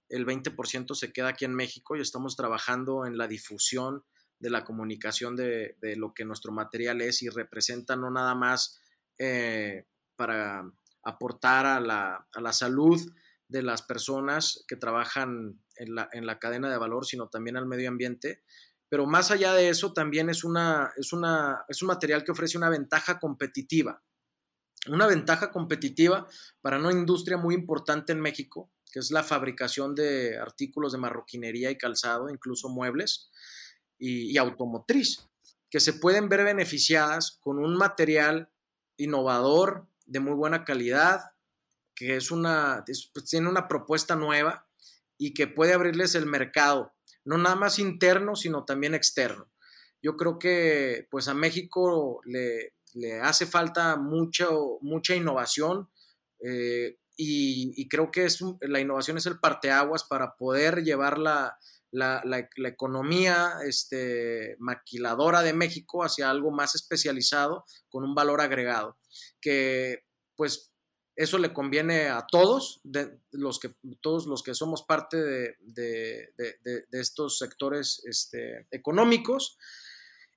El 0.09 0.27
20% 0.27 0.95
se 0.95 1.13
queda 1.13 1.29
aquí 1.29 1.45
en 1.45 1.55
México 1.55 1.97
y 1.97 2.01
estamos 2.01 2.37
trabajando 2.37 3.07
en 3.07 3.17
la 3.17 3.27
difusión 3.27 4.05
de 4.39 4.51
la 4.51 4.65
comunicación 4.65 5.37
de, 5.37 5.77
lo 5.97 6.15
que 6.15 6.25
nuestro 6.25 6.53
material 6.53 7.01
es 7.01 7.23
y 7.23 7.29
representa 7.29 7.97
no 7.97 8.11
nada 8.11 8.35
más 8.35 8.81
eh, 9.19 9.87
para 10.17 10.71
aportar 11.03 11.67
a 11.67 11.81
la, 11.81 12.27
a 12.33 12.41
la, 12.41 12.53
salud 12.53 13.01
de 13.49 13.63
las 13.63 13.83
personas 13.83 14.65
que 14.67 14.77
trabajan 14.77 15.61
en 15.77 15.95
la, 15.95 16.09
en 16.13 16.27
la, 16.27 16.39
cadena 16.39 16.71
de 16.71 16.79
valor, 16.79 17.05
sino 17.07 17.29
también 17.29 17.57
al 17.57 17.67
medio 17.67 17.89
ambiente. 17.89 18.43
Pero 18.91 19.07
más 19.07 19.31
allá 19.31 19.55
de 19.55 19.69
eso, 19.69 19.93
también 19.93 20.29
es, 20.29 20.43
una, 20.43 20.93
es, 20.97 21.13
una, 21.13 21.65
es 21.69 21.81
un 21.81 21.89
material 21.89 22.25
que 22.25 22.33
ofrece 22.33 22.59
una 22.59 22.69
ventaja 22.69 23.21
competitiva. 23.21 24.03
Una 24.89 25.07
ventaja 25.07 25.53
competitiva 25.53 26.27
para 26.61 26.79
una 26.79 26.91
industria 26.91 27.37
muy 27.37 27.55
importante 27.55 28.13
en 28.13 28.21
México, 28.21 28.69
que 28.91 28.99
es 28.99 29.13
la 29.13 29.23
fabricación 29.23 29.95
de 29.95 30.37
artículos 30.39 30.91
de 30.91 30.99
marroquinería 30.99 31.71
y 31.71 31.79
calzado, 31.79 32.29
incluso 32.29 32.69
muebles 32.69 33.31
y, 33.97 34.37
automotriz, 34.39 35.29
que 35.71 35.79
se 35.79 35.93
pueden 35.93 36.29
ver 36.29 36.43
beneficiadas 36.43 37.39
con 37.41 37.59
un 37.59 37.77
material 37.77 38.51
innovador, 38.97 39.87
de 40.07 40.19
muy 40.19 40.33
buena 40.33 40.65
calidad, 40.65 41.21
que 41.95 42.17
es 42.17 42.33
una, 42.33 42.83
pues, 42.85 43.31
tiene 43.31 43.49
una 43.49 43.69
propuesta 43.69 44.17
nueva 44.17 44.67
y 45.17 45.33
que 45.33 45.47
puede 45.47 45.75
abrirles 45.75 46.17
el 46.17 46.27
mercado, 46.27 46.93
no 47.31 47.39
nada 47.39 47.55
más 47.55 47.79
interno, 47.79 48.35
sino 48.35 48.65
también 48.65 48.93
externo. 48.93 49.53
Yo 50.03 50.17
creo 50.17 50.37
que 50.37 51.07
pues 51.13 51.29
a 51.29 51.35
México 51.35 52.21
le, 52.25 52.75
le 52.95 53.21
hace 53.21 53.47
falta 53.47 53.97
mucha 53.97 55.15
innovación 55.15 55.89
eh, 56.45 56.99
y, 57.17 57.89
creo 57.89 58.11
que 58.11 58.25
es 58.25 58.41
la 58.63 58.81
innovación 58.81 59.17
es 59.17 59.27
el 59.27 59.39
parteaguas 59.39 60.03
para 60.05 60.35
poder 60.37 60.83
llevar 60.83 61.19
la, 61.19 61.57
la, 61.93 62.49
economía 62.67 63.53
este, 63.65 64.57
maquiladora 64.59 65.43
de 65.43 65.53
México 65.53 66.03
hacia 66.03 66.31
algo 66.31 66.51
más 66.51 66.75
especializado 66.75 67.65
con 67.91 68.03
un 68.03 68.15
valor 68.17 68.41
agregado, 68.41 68.99
que 69.41 70.01
pues 70.35 70.70
eso 71.21 71.37
le 71.37 71.53
conviene 71.53 72.09
a 72.09 72.27
todos, 72.27 72.81
los 73.31 73.59
que, 73.59 73.75
todos 74.01 74.27
los 74.27 74.43
que 74.43 74.55
somos 74.55 74.85
parte 74.85 75.19
de, 75.19 76.33
estos 76.93 77.37
sectores 77.37 78.03
este, 78.07 78.67
económicos. 78.71 79.59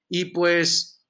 Y 0.09 0.25
pues 0.25 1.05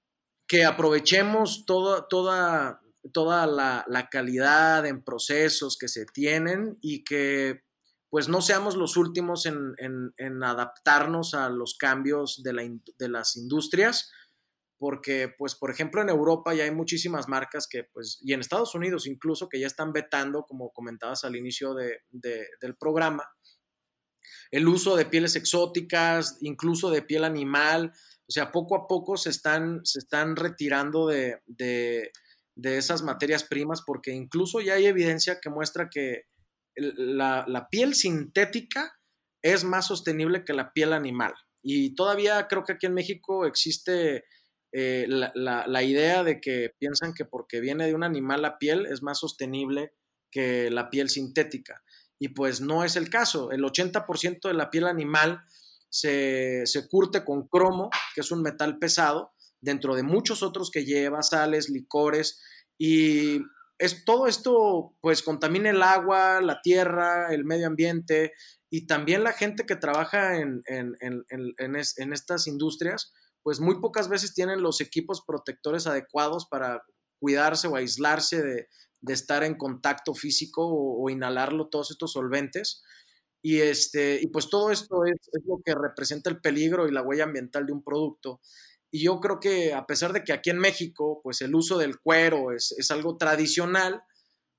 que 0.48 0.64
aprovechemos 0.64 1.66
toda, 1.66 2.08
toda, 2.08 2.84
toda 3.14 3.48
la, 3.48 4.10
calidad 4.12 4.86
en 4.86 5.04
procesos 5.04 5.76
que 5.76 5.88
se 5.88 6.06
tienen 6.06 6.78
y 6.80 7.04
que 7.04 7.64
pues 8.12 8.30
no 8.30 8.42
seamos 8.42 8.76
los 8.76 8.96
últimos 8.96 9.48
en, 9.48 10.44
adaptarnos 10.44 11.34
a 11.34 11.50
los 11.50 11.76
cambios 11.80 12.44
de, 12.44 13.10
las 13.10 13.38
industrias, 13.38 14.12
porque 14.84 15.34
pues 15.38 15.56
por 15.56 15.72
ejemplo 15.72 16.02
en 16.02 16.10
Europa 16.10 16.54
ya 16.54 16.66
hay 16.66 16.72
muchísimas 16.72 17.30
marcas 17.30 17.70
que 17.70 17.86
pues, 17.86 18.20
y 18.22 18.34
en 18.34 18.42
Estados 18.42 18.76
Unidos 18.76 19.08
incluso, 19.08 19.48
que 19.48 19.58
ya 19.58 19.68
están 19.68 19.94
vetando, 19.94 20.44
como 20.44 20.74
comentabas 20.74 21.24
al 21.24 21.38
inicio 21.38 21.74
de, 21.74 22.02
del 22.12 22.76
programa, 22.78 23.24
el 24.52 24.68
uso 24.68 24.98
de 24.98 25.06
pieles 25.06 25.38
exóticas, 25.38 26.38
incluso 26.42 26.92
de 26.92 27.02
piel 27.02 27.24
animal, 27.24 27.94
o 28.28 28.32
sea, 28.32 28.52
poco 28.52 28.76
a 28.76 28.86
poco 28.86 29.16
se 29.16 29.30
están, 29.30 29.80
se 29.86 30.00
están 30.00 30.36
retirando 30.36 31.08
de, 31.08 31.40
de, 31.46 32.12
de 32.54 32.78
esas 32.78 33.04
materias 33.04 33.46
primas 33.46 33.84
porque 33.88 34.12
incluso 34.12 34.60
ya 34.60 34.74
hay 34.74 34.88
evidencia 34.88 35.40
que 35.42 35.50
muestra 35.50 35.90
que 35.90 36.24
la, 36.76 37.68
piel 37.72 37.96
sintética 37.96 38.92
es 39.42 39.64
más 39.64 39.88
sostenible 39.88 40.44
que 40.44 40.52
la 40.52 40.74
piel 40.74 40.92
animal. 40.92 41.34
Y 41.62 41.96
todavía 41.96 42.50
creo 42.50 42.66
que 42.66 42.74
aquí 42.74 42.86
en 42.86 42.96
México 42.96 43.46
existe 43.46 44.26
eh, 44.74 45.06
la, 45.08 45.84
idea 45.84 46.24
de 46.24 46.42
que 46.42 46.72
piensan 46.80 47.14
que 47.14 47.26
porque 47.26 47.60
viene 47.60 47.86
de 47.86 47.96
un 47.96 48.04
animal 48.04 48.42
la 48.42 48.58
piel 48.58 48.86
es 48.86 49.02
más 49.02 49.20
sostenible 49.20 49.94
que 50.32 50.70
la 50.70 50.90
piel 50.90 51.10
sintética. 51.10 51.84
Y 52.20 52.30
pues 52.30 52.62
no 52.62 52.84
es 52.84 52.96
el 52.96 53.10
caso. 53.10 53.52
El 53.52 53.62
80% 53.64 54.48
de 54.48 54.54
la 54.54 54.70
piel 54.70 54.88
animal 54.88 55.42
se, 55.90 56.66
se, 56.66 56.88
curte 56.88 57.24
con 57.24 57.48
cromo, 57.48 57.90
que 58.16 58.22
es 58.22 58.32
un 58.32 58.42
metal 58.42 58.80
pesado, 58.80 59.34
dentro 59.62 59.96
de 59.96 60.04
muchos 60.04 60.44
otros 60.44 60.72
que 60.72 60.86
lleva, 60.86 61.22
sales, 61.22 61.70
licores, 61.70 62.42
y 62.78 63.42
es, 63.78 64.06
todo 64.06 64.28
esto 64.28 64.96
pues 65.02 65.22
contamina 65.22 65.70
el 65.70 65.82
agua, 65.82 66.42
la 66.42 66.62
tierra, 66.62 67.34
el 67.34 67.46
medio 67.46 67.68
ambiente 67.68 68.34
y 68.70 68.88
también 68.88 69.24
la 69.24 69.34
gente 69.34 69.66
que 69.66 69.76
trabaja 69.76 70.40
en, 70.40 70.64
estas 72.14 72.48
industrias, 72.48 73.14
pues 73.44 73.60
muy 73.60 73.80
pocas 73.80 74.10
veces 74.10 74.34
tienen 74.34 74.62
los 74.62 74.82
equipos 74.82 75.24
protectores 75.26 75.86
adecuados 75.86 76.48
para 76.48 76.84
cuidarse 77.20 77.68
o 77.68 77.76
aislarse 77.76 78.42
de, 78.42 78.68
estar 79.08 79.44
en 79.44 79.56
contacto 79.56 80.14
físico 80.14 80.66
o, 80.66 81.10
inhalarlo 81.10 81.68
todos 81.68 81.92
estos 81.92 82.14
solventes. 82.14 82.82
Y, 83.42 83.60
este, 83.60 84.20
y 84.22 84.28
pues 84.28 84.50
todo 84.50 84.72
esto 84.72 85.04
es, 85.06 85.20
es, 85.34 85.44
lo 85.46 85.60
que 85.64 85.76
representa 85.76 86.30
el 86.30 86.40
peligro 86.40 86.88
y 86.88 86.92
la 86.92 87.02
huella 87.02 87.26
ambiental 87.26 87.66
de 87.66 87.74
un 87.74 87.84
producto. 87.84 88.40
Y 88.96 89.04
yo 89.04 89.20
creo 89.20 89.40
que 89.40 89.74
a 89.74 89.88
pesar 89.88 90.14
de 90.14 90.24
que 90.24 90.34
aquí 90.34 90.52
en 90.52 90.60
México, 90.60 91.20
pues 91.24 91.42
el 91.42 91.56
uso 91.56 91.80
del 91.80 92.00
cuero 92.00 92.52
es, 92.52 92.92
algo 92.92 93.18
tradicional, 93.18 94.04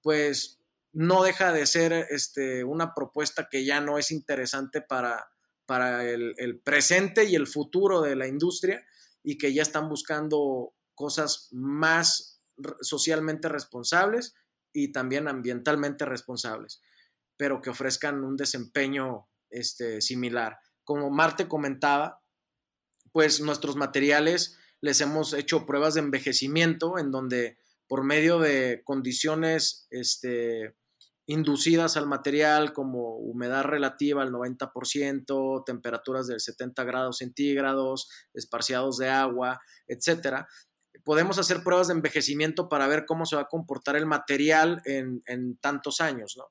pues 0.02 0.58
no 0.92 1.22
deja 1.22 1.52
de 1.52 1.66
ser 1.66 1.92
este, 2.10 2.64
una 2.64 2.94
propuesta 2.94 3.48
que 3.48 3.64
ya 3.64 3.80
no 3.80 3.96
es 3.96 4.10
interesante 4.10 4.82
para, 4.82 5.24
para 5.66 6.08
el, 6.08 6.60
presente 6.64 7.24
y 7.24 7.34
el 7.34 7.46
futuro 7.46 8.00
de 8.02 8.16
la 8.16 8.26
industria 8.26 8.84
y 9.22 9.38
que 9.38 9.52
ya 9.54 9.62
están 9.62 9.88
buscando 9.88 10.74
cosas 10.94 11.48
más 11.52 12.42
socialmente 12.80 13.48
responsables 13.48 14.34
y 14.72 14.92
también 14.92 15.28
ambientalmente 15.28 16.04
responsables, 16.04 16.80
pero 17.36 17.60
que 17.60 17.70
ofrezcan 17.70 18.24
un 18.24 18.36
desempeño 18.36 19.28
este, 19.50 20.00
similar. 20.00 20.58
Como 20.84 21.10
Marte 21.10 21.48
comentaba, 21.48 22.22
pues 23.12 23.40
nuestros 23.40 23.76
materiales 23.76 24.58
les 24.80 25.00
hemos 25.00 25.32
hecho 25.32 25.64
pruebas 25.64 25.94
de 25.94 26.00
envejecimiento 26.00 26.98
en 26.98 27.10
donde 27.10 27.56
por 27.86 28.04
medio 28.04 28.38
de 28.38 28.82
condiciones 28.84 29.86
este, 29.90 30.74
inducidas 31.26 31.96
al 31.96 32.06
material 32.06 32.72
como 32.72 33.16
humedad 33.16 33.64
relativa 33.64 34.22
al 34.22 34.32
90%, 34.32 35.64
temperaturas 35.64 36.26
del 36.26 36.40
70 36.40 36.84
grados 36.84 37.18
centígrados, 37.18 38.08
esparciados 38.34 38.98
de 38.98 39.08
agua, 39.08 39.60
etcétera, 39.86 40.46
podemos 41.04 41.38
hacer 41.38 41.62
pruebas 41.62 41.88
de 41.88 41.94
envejecimiento 41.94 42.68
para 42.68 42.86
ver 42.86 43.04
cómo 43.06 43.26
se 43.26 43.36
va 43.36 43.42
a 43.42 43.48
comportar 43.48 43.96
el 43.96 44.06
material 44.06 44.82
en, 44.84 45.22
en 45.26 45.56
tantos 45.58 46.00
años, 46.00 46.34
¿no? 46.36 46.44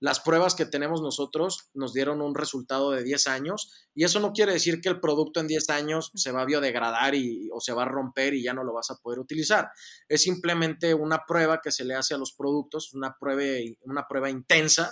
Las 0.00 0.18
pruebas 0.18 0.54
que 0.54 0.64
tenemos 0.64 1.02
nosotros 1.02 1.68
nos 1.74 1.92
dieron 1.92 2.22
un 2.22 2.34
resultado 2.34 2.90
de 2.90 3.02
10 3.04 3.26
años 3.26 3.70
y 3.94 4.04
eso 4.04 4.18
no 4.18 4.32
quiere 4.32 4.54
decir 4.54 4.80
que 4.80 4.88
el 4.88 4.98
producto 4.98 5.40
en 5.40 5.46
10 5.46 5.68
años 5.68 6.10
se 6.14 6.32
va 6.32 6.40
a 6.40 6.46
biodegradar 6.46 7.14
y, 7.14 7.50
o 7.52 7.60
se 7.60 7.74
va 7.74 7.82
a 7.82 7.88
romper 7.88 8.32
y 8.32 8.42
ya 8.42 8.54
no 8.54 8.64
lo 8.64 8.72
vas 8.72 8.90
a 8.90 8.96
poder 8.96 9.18
utilizar. 9.18 9.68
Es 10.08 10.22
simplemente 10.22 10.94
una 10.94 11.24
prueba 11.28 11.60
que 11.62 11.70
se 11.70 11.84
le 11.84 11.94
hace 11.94 12.14
a 12.14 12.18
los 12.18 12.32
productos, 12.32 12.94
una 12.94 13.14
prueba, 13.20 13.42
una 13.82 14.06
prueba 14.08 14.30
intensa 14.30 14.90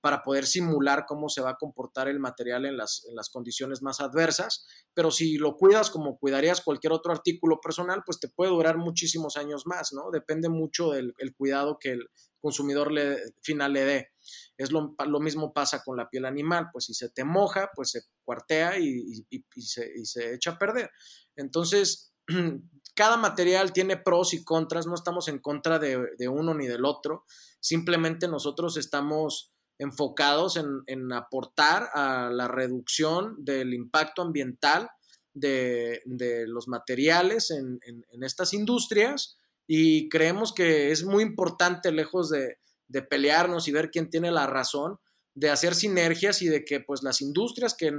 para 0.00 0.22
poder 0.22 0.46
simular 0.46 1.04
cómo 1.06 1.28
se 1.28 1.42
va 1.42 1.50
a 1.50 1.56
comportar 1.56 2.08
el 2.08 2.20
material 2.20 2.64
en 2.64 2.78
las, 2.78 3.04
en 3.08 3.16
las, 3.16 3.28
condiciones 3.28 3.82
más 3.82 4.00
adversas, 4.00 4.64
pero 4.94 5.10
si 5.10 5.36
lo 5.36 5.56
cuidas 5.56 5.90
como 5.90 6.16
cuidarías 6.16 6.60
cualquier 6.60 6.92
otro 6.92 7.12
artículo 7.12 7.60
personal, 7.60 8.02
pues 8.06 8.20
te 8.20 8.28
puede 8.28 8.52
durar 8.52 8.78
muchísimos 8.78 9.36
años 9.36 9.66
más, 9.66 9.92
¿no? 9.92 10.10
Depende 10.12 10.48
mucho 10.48 10.92
del 10.92 11.12
cuidado 11.36 11.78
que 11.80 11.90
el 11.90 12.08
consumidor 12.40 12.92
le, 12.92 13.18
final 13.42 13.72
le 13.72 13.84
dé. 13.84 14.15
Es 14.56 14.70
lo, 14.72 14.94
mismo 15.20 15.52
pasa 15.52 15.82
con 15.84 15.96
la 15.96 16.08
piel 16.08 16.24
animal, 16.24 16.68
pues 16.72 16.86
si 16.86 16.94
se 16.94 17.10
te 17.10 17.24
moja, 17.24 17.70
pues 17.74 17.90
se 17.90 18.02
cuartea 18.24 18.78
y, 18.78 19.26
se, 19.58 20.34
echa 20.34 20.52
a 20.52 20.58
perder. 20.58 20.90
Entonces, 21.36 22.12
cada 22.94 23.16
material 23.16 23.72
tiene 23.72 23.96
pros 23.96 24.34
y 24.34 24.44
contras, 24.44 24.86
no 24.86 24.94
estamos 24.94 25.28
en 25.28 25.38
contra 25.38 25.78
de, 25.78 26.28
uno 26.28 26.54
ni 26.54 26.66
del 26.66 26.84
otro, 26.84 27.24
simplemente 27.60 28.28
nosotros 28.28 28.76
estamos 28.76 29.52
enfocados 29.78 30.56
en, 30.56 31.12
aportar 31.12 31.90
a 31.92 32.30
la 32.30 32.48
reducción 32.48 33.36
del 33.38 33.74
impacto 33.74 34.22
ambiental 34.22 34.88
de, 35.34 36.02
los 36.46 36.68
materiales 36.68 37.50
en, 37.50 37.78
en, 37.84 38.24
estas 38.24 38.54
industrias 38.54 39.38
y 39.66 40.08
creemos 40.08 40.54
que 40.54 40.90
es 40.90 41.04
muy 41.04 41.22
importante, 41.22 41.92
lejos 41.92 42.30
de, 42.30 42.56
de 42.88 43.02
pelearnos 43.02 43.68
y 43.68 43.72
ver 43.72 43.90
quién 43.90 44.10
tiene 44.10 44.30
la 44.30 44.46
razón, 44.46 44.98
de 45.34 45.50
hacer 45.50 45.74
sinergias 45.74 46.40
y 46.40 46.48
de 46.48 46.64
que 46.64 46.80
pues 46.80 47.02
las 47.02 47.20
industrias 47.20 47.74
que, 47.74 47.92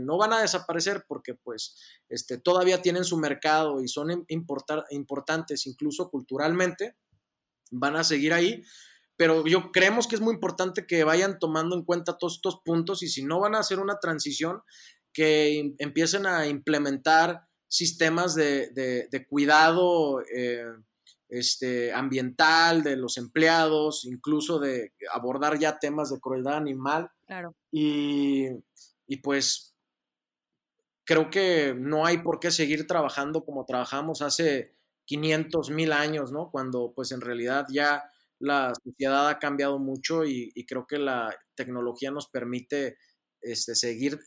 no 0.00 0.18
van 0.18 0.32
a 0.32 0.40
desaparecer 0.40 1.04
porque 1.06 1.34
pues 1.34 1.76
este, 2.08 2.38
todavía 2.38 2.82
tienen 2.82 3.04
su 3.04 3.16
mercado 3.16 3.80
y 3.80 3.86
son 3.86 4.26
importantes 4.98 5.66
incluso 5.66 6.10
culturalmente, 6.10 6.96
van 7.70 7.94
a 7.96 8.04
seguir 8.04 8.32
ahí, 8.32 8.64
pero 9.16 9.46
yo 9.46 9.70
creemos 9.70 10.08
que 10.08 10.16
es 10.16 10.20
muy 10.20 10.34
importante 10.34 10.86
que 10.86 11.04
vayan 11.04 11.38
tomando 11.38 11.76
en 11.76 11.84
cuenta 11.84 12.18
todos 12.18 12.34
estos 12.34 12.60
puntos 12.64 13.02
y 13.04 13.08
si 13.08 13.24
no 13.24 13.38
van 13.38 13.54
a 13.54 13.60
hacer 13.60 13.78
una 13.78 14.00
transición, 14.00 14.62
que 15.14 15.74
empiecen 15.78 16.26
a 16.26 16.48
implementar 16.48 17.46
sistemas 17.68 18.34
de, 18.34 19.26
cuidado. 19.30 20.20
Eh, 20.22 20.66
este, 21.28 21.92
ambiental 21.92 22.82
de 22.82 22.96
los 22.96 23.16
empleados, 23.16 24.04
incluso 24.04 24.58
de 24.58 24.92
abordar 25.12 25.58
ya 25.58 25.78
temas 25.78 26.10
de 26.10 26.20
crueldad 26.20 26.56
animal. 26.56 27.10
Claro. 27.26 27.54
Y, 27.70 28.50
pues 29.22 29.74
creo 31.04 31.30
que 31.30 31.74
no 31.76 32.04
hay 32.04 32.18
por 32.18 32.40
qué 32.40 32.50
seguir 32.50 32.86
trabajando 32.86 33.44
como 33.44 33.64
trabajamos 33.64 34.22
hace 34.22 34.74
500 35.06 35.70
mil 35.70 35.92
años, 35.92 36.32
¿no? 36.32 36.50
Cuando 36.50 36.92
pues 36.94 37.12
en 37.12 37.20
realidad 37.20 37.66
ya 37.70 38.04
la 38.38 38.72
sociedad 38.82 39.28
ha 39.28 39.38
cambiado 39.38 39.78
mucho 39.78 40.24
y, 40.24 40.52
creo 40.66 40.86
que 40.86 40.98
la 40.98 41.34
tecnología 41.54 42.10
nos 42.10 42.28
permite 42.28 42.96
este, 43.40 43.74
seguir 43.74 44.18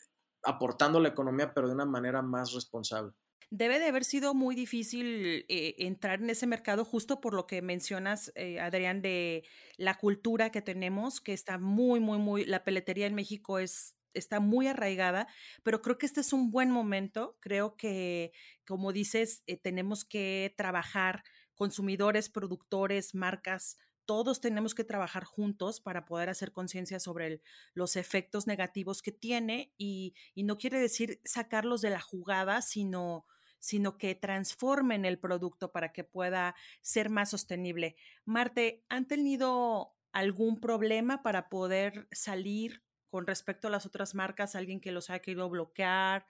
aportando 0.44 1.00
la 1.00 1.10
economía, 1.10 1.54
pero 1.54 1.68
de 1.68 1.74
una 1.74 1.86
manera 1.86 2.22
más 2.22 2.54
responsable. 2.54 3.12
Debe 3.50 3.80
de 3.80 3.86
haber 3.86 4.04
sido 4.04 4.34
muy 4.34 4.56
difícil 4.56 5.46
eh, 5.48 5.76
entrar 5.80 6.22
en 6.22 6.30
ese 6.30 6.48
mercado 6.48 6.84
justo 6.84 7.22
por 7.22 7.34
lo 7.34 7.48
que 7.48 7.62
mencionas, 7.62 8.32
eh, 8.36 8.60
Adrián, 8.60 9.02
de 9.02 9.44
la 9.78 9.96
cultura 9.96 10.52
que 10.52 10.62
tenemos, 10.62 11.22
que 11.22 11.32
está 11.32 11.58
muy, 11.58 12.02
muy, 12.02 12.18
muy, 12.18 12.46
la 12.46 12.64
peletería 12.66 13.08
en 13.08 13.16
México 13.16 13.60
es 13.60 13.96
está 14.14 14.40
muy 14.40 14.68
arraigada, 14.68 15.28
pero 15.62 15.82
creo 15.82 16.00
que 16.00 16.08
este 16.08 16.22
es 16.22 16.34
un 16.34 16.50
buen 16.50 16.72
momento. 16.72 17.38
Creo 17.40 17.78
que, 17.78 18.32
como 18.66 18.92
dices, 18.92 19.44
eh, 19.46 19.58
tenemos 19.58 20.06
que 20.06 20.56
trabajar 20.58 21.24
consumidores, 21.54 22.30
productores, 22.30 23.14
marcas 23.14 23.78
todos 24.08 24.40
tenemos 24.40 24.74
que 24.74 24.86
trabajar 24.86 25.26
juntos 25.26 25.82
para 25.82 26.06
poder 26.06 26.30
hacer 26.30 26.54
conciencia 26.54 27.00
sobre 27.00 27.42
los 27.74 27.98
efectos 27.98 28.48
negativos 28.48 29.02
que 29.02 29.12
tiene 29.12 29.74
y, 29.78 30.16
no 30.38 30.58
quiere 30.58 30.80
decir 30.80 31.20
sacarlos 31.26 31.82
de 31.82 31.90
la 31.90 32.00
jugada, 32.00 32.62
sino, 32.62 33.26
sino 33.68 33.98
que 33.98 34.16
transformen 34.16 35.04
el 35.04 35.20
producto 35.20 35.74
para 35.74 35.92
que 35.92 36.06
pueda 36.06 36.56
ser 36.82 37.10
más 37.10 37.32
sostenible. 37.32 37.98
Marte, 38.24 38.86
¿han 38.88 39.10
tenido 39.10 39.94
algún 40.14 40.62
problema 40.62 41.22
para 41.22 41.50
poder 41.50 42.08
salir 42.14 42.82
con 43.10 43.28
respecto 43.28 43.68
a 43.68 43.72
las 43.72 43.86
otras 43.86 44.16
marcas? 44.16 44.56
¿Alguien 44.56 44.80
que 44.80 44.94
los 44.94 45.10
haya 45.10 45.20
querido 45.20 45.50
bloquear? 45.50 46.26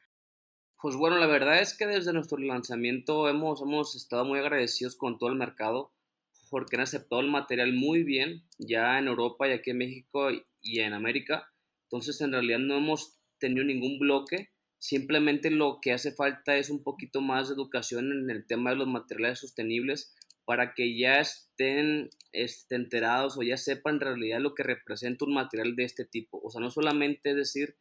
Pues 0.82 0.95
bueno, 0.95 1.19
la 1.19 1.28
verdad 1.28 1.62
es 1.62 1.78
que 1.78 1.86
desde 1.86 2.12
nuestro 2.12 2.39
lanzamiento 2.39 3.30
hemos, 3.30 3.62
hemos 3.62 3.95
estado 3.95 4.26
muy 4.26 4.39
agradecidos 4.39 4.95
con 4.95 5.19
todo 5.19 5.30
el 5.30 5.36
mercado 5.36 5.93
porque 6.50 6.76
han 6.76 6.82
aceptado 6.82 7.21
el 7.21 7.30
material 7.30 7.71
muy 7.73 8.02
bien, 8.02 8.47
ya 8.58 8.97
en 8.97 9.08
Europa 9.08 9.47
y 9.47 9.52
aquí 9.52 9.69
en 9.69 9.78
México 9.78 10.30
y 10.60 10.80
en 10.80 10.93
América. 10.93 11.54
Entonces, 11.84 12.19
en 12.21 12.32
realidad 12.32 12.60
no 12.60 12.78
hemos 12.78 13.19
tenido 13.38 13.63
ningún 13.63 14.00
bloque. 14.00 14.50
Simplemente 14.79 15.49
lo 15.51 15.79
que 15.81 15.93
hace 15.93 16.11
falta 16.11 16.55
es 16.57 16.69
un 16.69 16.83
poquito 16.83 17.21
más 17.21 17.47
de 17.47 17.55
educación 17.55 18.11
en 18.11 18.29
el 18.29 18.45
tema 18.45 18.71
de 18.71 18.77
los 18.77 18.87
materiales 18.87 19.39
sostenibles 19.39 20.15
para 20.45 20.73
que 20.73 20.97
ya 20.97 21.19
estén, 21.19 22.09
estén 22.31 22.83
enterados 22.83 23.37
o 23.37 23.43
ya 23.43 23.57
sepan 23.57 23.95
en 23.95 24.01
realidad 24.01 24.39
lo 24.39 24.55
que 24.55 24.63
representa 24.63 25.25
un 25.25 25.33
material 25.33 25.75
de 25.75 25.83
este 25.83 26.05
tipo. 26.05 26.39
O 26.43 26.49
sea, 26.49 26.61
no 26.61 26.69
solamente 26.69 27.33
decir 27.33 27.75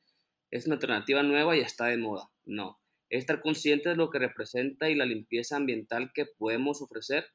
es 0.51 0.67
una 0.67 0.77
alternativa 0.77 1.23
nueva 1.23 1.57
y 1.57 1.61
está 1.61 1.87
de 1.87 1.99
moda. 1.99 2.31
No, 2.45 2.81
es 3.11 3.21
estar 3.21 3.41
consciente 3.41 3.91
de 3.91 3.97
lo 3.97 4.11
que 4.11 4.19
representa 4.19 4.91
y 4.91 4.95
la 4.95 5.07
limpieza 5.07 5.57
ambiental 5.57 6.13
que 6.15 6.27
podemos 6.27 6.83
ofrecer 6.83 7.27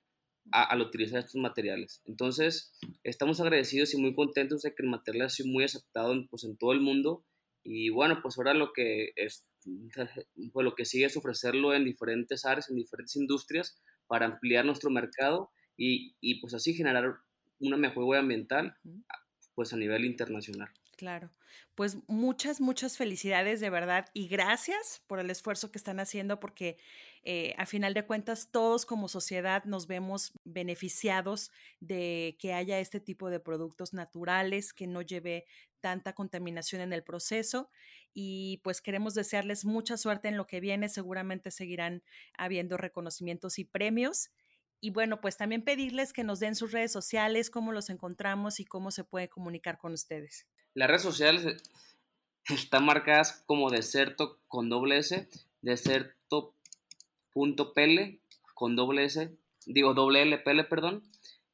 al 0.52 0.82
utilizar 0.82 1.20
estos 1.20 1.40
materiales. 1.40 2.02
Entonces, 2.06 2.74
estamos 3.04 3.40
agradecidos 3.40 3.94
y 3.94 3.98
muy 3.98 4.16
contentos 4.16 4.64
de 4.64 4.74
que 4.74 4.84
el 4.84 4.90
material 4.90 5.28
ha 5.28 5.30
sido 5.30 5.50
muy 5.50 5.64
aceptado 5.64 6.14
en, 6.14 6.28
pues, 6.28 6.44
en 6.44 6.58
todo 6.58 6.72
el 6.74 6.82
mundo. 6.82 7.24
Y 7.64 7.90
bueno, 7.90 8.20
pues 8.24 8.38
ahora 8.38 8.54
lo 8.54 8.74
que, 8.74 9.12
es, 9.16 9.46
pues, 10.54 10.64
lo 10.66 10.76
que 10.76 10.86
sigue 10.86 11.06
es 11.06 11.18
ofrecerlo 11.18 11.74
en 11.74 11.86
diferentes 11.86 12.46
áreas, 12.46 12.70
en 12.70 12.78
diferentes 12.78 13.16
industrias, 13.16 13.80
para 14.08 14.26
ampliar 14.26 14.66
nuestro 14.66 14.90
mercado 14.90 15.52
y, 15.78 16.16
y 16.20 16.42
pues 16.42 16.54
así 16.54 16.74
generar 16.74 17.16
una 17.60 17.78
mejor 17.78 18.04
huella 18.04 18.22
ambiental 18.22 18.76
pues 19.56 19.74
a 19.74 19.78
nivel 19.78 20.06
internacional. 20.06 20.70
Claro. 21.02 21.32
Pues 21.74 21.98
muchas, 22.08 22.62
muchas 22.62 22.96
felicidades 22.96 23.60
de 23.60 23.72
verdad 23.72 24.06
y 24.14 24.28
gracias 24.28 25.02
por 25.08 25.20
el 25.20 25.32
esfuerzo 25.32 25.72
que 25.72 25.80
están 25.80 26.00
haciendo 26.00 26.40
porque 26.40 26.78
eh, 27.24 27.56
a 27.58 27.66
final 27.66 27.96
de 27.96 28.06
cuentas 28.06 28.52
todos 28.52 28.86
como 28.86 29.08
sociedad 29.08 29.64
nos 29.66 29.88
vemos 29.88 30.32
beneficiados 30.44 31.50
de 31.80 32.38
que 32.40 32.54
haya 32.54 32.80
este 32.80 33.00
tipo 33.00 33.32
de 33.32 33.40
productos 33.40 33.94
naturales 33.96 34.74
que 34.74 34.86
no 34.86 35.02
lleve 35.02 35.48
tanta 35.80 36.14
contaminación 36.14 36.82
en 36.82 36.94
el 36.94 37.04
proceso 37.04 37.72
y 38.14 38.62
pues 38.64 38.80
queremos 38.80 39.16
desearles 39.16 39.66
mucha 39.66 39.98
suerte 39.98 40.28
en 40.28 40.38
lo 40.38 40.46
que 40.46 40.60
viene. 40.60 40.88
Seguramente 40.88 41.50
seguirán 41.50 42.04
habiendo 42.38 42.78
reconocimientos 42.78 43.58
y 43.58 43.66
premios. 43.66 44.30
Y 44.80 44.92
bueno, 44.92 45.20
pues 45.20 45.36
también 45.38 45.64
pedirles 45.64 46.14
que 46.14 46.24
nos 46.24 46.40
den 46.40 46.56
sus 46.56 46.72
redes 46.72 46.92
sociales, 46.92 47.50
cómo 47.50 47.72
los 47.72 47.90
encontramos 47.90 48.60
y 48.60 48.66
cómo 48.66 48.92
se 48.92 49.04
puede 49.04 49.30
comunicar 49.30 49.80
con 49.80 49.94
ustedes. 49.94 50.46
Las 50.74 50.88
redes 50.88 51.02
sociales 51.02 51.46
eh, 51.46 51.58
están 52.50 52.86
marcadas 52.86 53.44
como 53.46 53.70
deserto 53.70 54.40
con 54.48 54.70
doble 54.70 55.00
S, 55.00 55.28
deserto.pl 55.62 56.56
con 58.54 58.76
doble 58.76 59.06
S, 59.06 59.36
digo 59.66 59.94
doble 59.94 60.22
L, 60.22 60.38
pele, 60.40 60.64
perdón, 60.64 61.04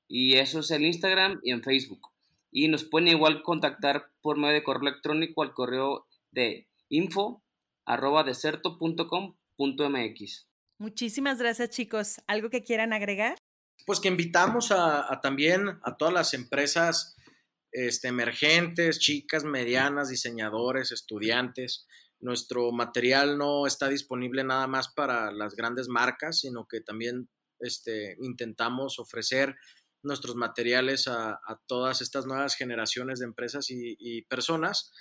y 0.08 0.36
eso 0.36 0.60
es 0.60 0.70
el 0.72 0.86
Instagram 0.86 1.40
y 1.44 1.52
en 1.52 1.64
Facebook. 1.64 2.12
Y 2.52 2.68
nos 2.68 2.84
pueden 2.84 3.08
igual 3.10 3.42
contactar 3.44 4.12
por 4.22 4.38
medio 4.38 4.54
de 4.54 4.64
correo 4.64 4.90
electrónico 4.90 5.44
al 5.44 5.54
correo 5.54 6.08
de 6.32 6.68
info 6.90 7.44
arroba 7.86 8.24
deserto.com.mx. 8.24 10.48
Muchísimas 10.78 11.40
gracias 11.40 11.70
chicos. 11.72 12.22
¿Algo 12.28 12.50
que 12.50 12.64
quieran 12.64 12.94
agregar? 12.94 13.38
Pues 13.86 14.00
que 14.00 14.08
invitamos 14.08 14.72
a 14.72 15.20
también 15.22 15.78
a 15.82 15.98
todas 15.98 16.14
las 16.14 16.34
empresas 16.34 17.17
este, 17.78 18.08
emergentes, 18.08 18.98
chicas, 18.98 19.44
medianas, 19.44 20.10
diseñadores, 20.10 20.92
estudiantes. 20.92 21.86
Nuestro 22.20 22.72
material 22.72 23.38
no 23.38 23.68
está 23.68 23.88
disponible 23.88 24.44
nada 24.44 24.66
más 24.66 24.92
para 24.92 25.32
las 25.32 25.56
grandes 25.56 25.88
marcas, 25.88 26.40
sino 26.40 26.68
que 26.68 26.82
también 26.82 27.30
este, 27.60 28.18
intentamos 28.20 28.98
ofrecer 28.98 29.56
nuestros 30.02 30.36
materiales 30.36 31.08
a, 31.08 31.40
todas 31.68 32.02
estas 32.02 32.26
nuevas 32.26 32.56
generaciones 32.56 33.20
de 33.20 33.26
empresas 33.26 33.68
y, 33.70 34.24
personas 34.24 34.92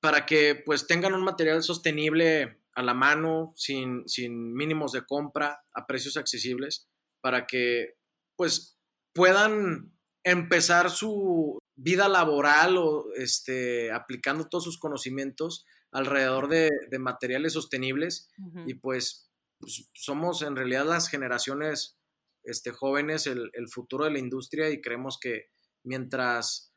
para 0.00 0.26
que 0.26 0.62
pues 0.66 0.86
tengan 0.86 1.14
un 1.14 1.24
material 1.24 1.62
sostenible 1.62 2.60
a 2.74 2.82
la 2.82 2.92
mano, 2.92 3.54
sin, 3.56 4.06
sin 4.06 4.52
mínimos 4.52 4.92
de 4.92 5.06
compra, 5.06 5.64
a 5.72 5.86
precios 5.86 6.18
accesibles, 6.18 6.86
para 7.22 7.46
que 7.46 7.94
pues 8.36 8.78
puedan 9.14 9.98
empezar 10.22 10.90
su, 10.90 11.58
vida 11.78 12.08
laboral 12.08 12.76
o 12.76 13.06
este, 13.14 13.92
aplicando 13.92 14.48
todos 14.48 14.64
sus 14.64 14.78
conocimientos 14.78 15.64
alrededor 15.92 16.48
de, 16.48 16.70
materiales 16.98 17.52
sostenibles 17.52 18.28
y 18.66 18.74
pues, 18.74 19.30
pues, 19.60 19.88
somos 19.94 20.42
en 20.42 20.56
realidad 20.56 20.86
las 20.86 21.08
generaciones 21.08 21.96
este, 22.42 22.72
jóvenes 22.72 23.26
el, 23.26 23.50
el, 23.54 23.68
futuro 23.68 24.04
de 24.04 24.10
la 24.10 24.18
industria 24.18 24.70
y 24.70 24.80
creemos 24.80 25.18
que 25.20 25.46
mientras 25.84 26.67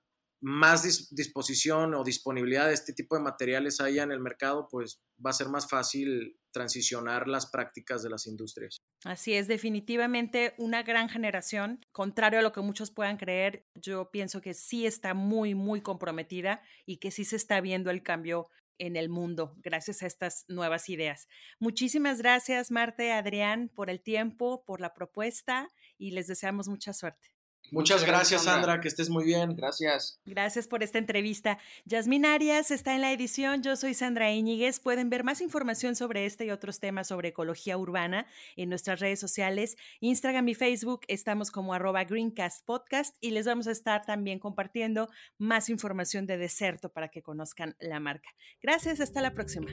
más 0.42 1.10
disposición 1.12 1.94
o 1.94 2.04
disponibilidad 2.04 2.68
de 2.68 2.74
este 2.74 2.94
tipo 2.94 3.16
de 3.16 3.22
materiales 3.22 3.80
haya 3.80 4.04
en 4.04 4.12
el 4.12 4.20
mercado, 4.20 4.68
pues 4.70 5.00
va 5.24 5.30
a 5.30 5.34
ser 5.34 5.50
más 5.50 5.70
fácil 5.70 6.40
transicionar 6.52 7.28
las 7.28 7.46
prácticas 7.50 8.02
de 8.02 8.10
las 8.10 8.26
industrias. 8.26 8.78
Así 9.06 9.34
es, 9.34 9.48
definitivamente 9.48 10.56
una 10.58 10.82
gran 10.82 11.10
generación, 11.10 11.86
contrario 11.92 12.40
a 12.40 12.44
lo 12.44 12.52
que 12.52 12.62
muchos 12.62 12.92
puedan 12.92 13.18
creer, 13.18 13.66
yo 13.76 14.10
pienso 14.10 14.42
que 14.42 14.56
sí 14.56 14.86
está 14.86 15.14
muy, 15.14 15.54
muy 15.54 15.82
comprometida 15.82 16.62
y 16.86 16.98
que 16.98 17.12
sí 17.12 17.24
se 17.24 17.36
está 17.36 17.62
viendo 17.62 17.92
el 17.92 18.02
cambio 18.02 18.50
en 18.80 18.96
el 18.96 19.10
mundo 19.10 19.54
gracias 19.58 20.02
a 20.02 20.08
estas 20.08 20.46
nuevas 20.48 20.90
ideas. 20.90 21.28
Muchísimas 21.60 22.18
gracias, 22.18 22.72
Marte, 22.72 23.12
Adrián, 23.12 23.70
por 23.76 23.92
el 23.92 24.02
tiempo, 24.02 24.64
por 24.66 24.82
la 24.82 24.96
propuesta 24.96 25.70
y 26.00 26.12
les 26.12 26.26
deseamos 26.26 26.68
mucha 26.68 26.92
suerte. 26.92 27.30
Muchas, 27.72 28.06
gracias, 28.06 28.44
Sandra. 28.44 28.82
que 28.82 28.90
estés 28.90 29.10
muy 29.10 29.24
bien. 29.24 29.56
Gracias. 29.56 30.20
Gracias 30.26 30.68
por 30.68 30.84
esta 30.84 30.98
entrevista. 30.98 31.58
Yasmin 31.86 32.26
Arias 32.26 32.70
está 32.70 32.96
en 32.96 33.02
la 33.02 33.14
edición. 33.14 33.64
Yo 33.64 33.78
soy 33.78 33.94
Sandra 33.94 34.30
Íñiguez. 34.30 34.82
Pueden 34.82 35.10
ver 35.10 35.24
más 35.24 35.40
información 35.40 35.96
sobre 35.96 36.26
este 36.26 36.46
y 36.46 36.52
otros 36.52 36.82
temas 36.82 37.08
sobre 37.08 37.30
ecología 37.30 37.78
urbana 37.78 38.28
en 38.58 38.68
nuestras 38.68 39.00
redes 39.00 39.22
sociales, 39.22 39.78
Instagram 40.02 40.50
y 40.50 40.54
Facebook. 40.54 41.02
Estamos 41.08 41.50
como 41.50 41.74
arroba 41.74 42.04
Greencast 42.04 42.66
Podcast 42.66 43.16
y 43.22 43.32
les 43.32 43.46
vamos 43.46 43.68
a 43.68 43.72
estar 43.72 44.06
también 44.06 44.40
compartiendo 44.40 45.10
más 45.38 45.70
información 45.70 46.26
de 46.26 46.38
Deserto 46.38 46.90
para 46.90 47.08
que 47.08 47.22
conozcan 47.22 47.78
la 47.80 48.02
marca. 48.02 48.30
Gracias, 48.62 49.00
hasta 49.00 49.22
la 49.22 49.34
próxima. 49.34 49.72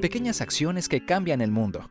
Pequeñas 0.00 0.40
acciones 0.40 0.88
que 0.88 1.04
cambian 1.04 1.42
el 1.42 1.50
mundo. 1.50 1.90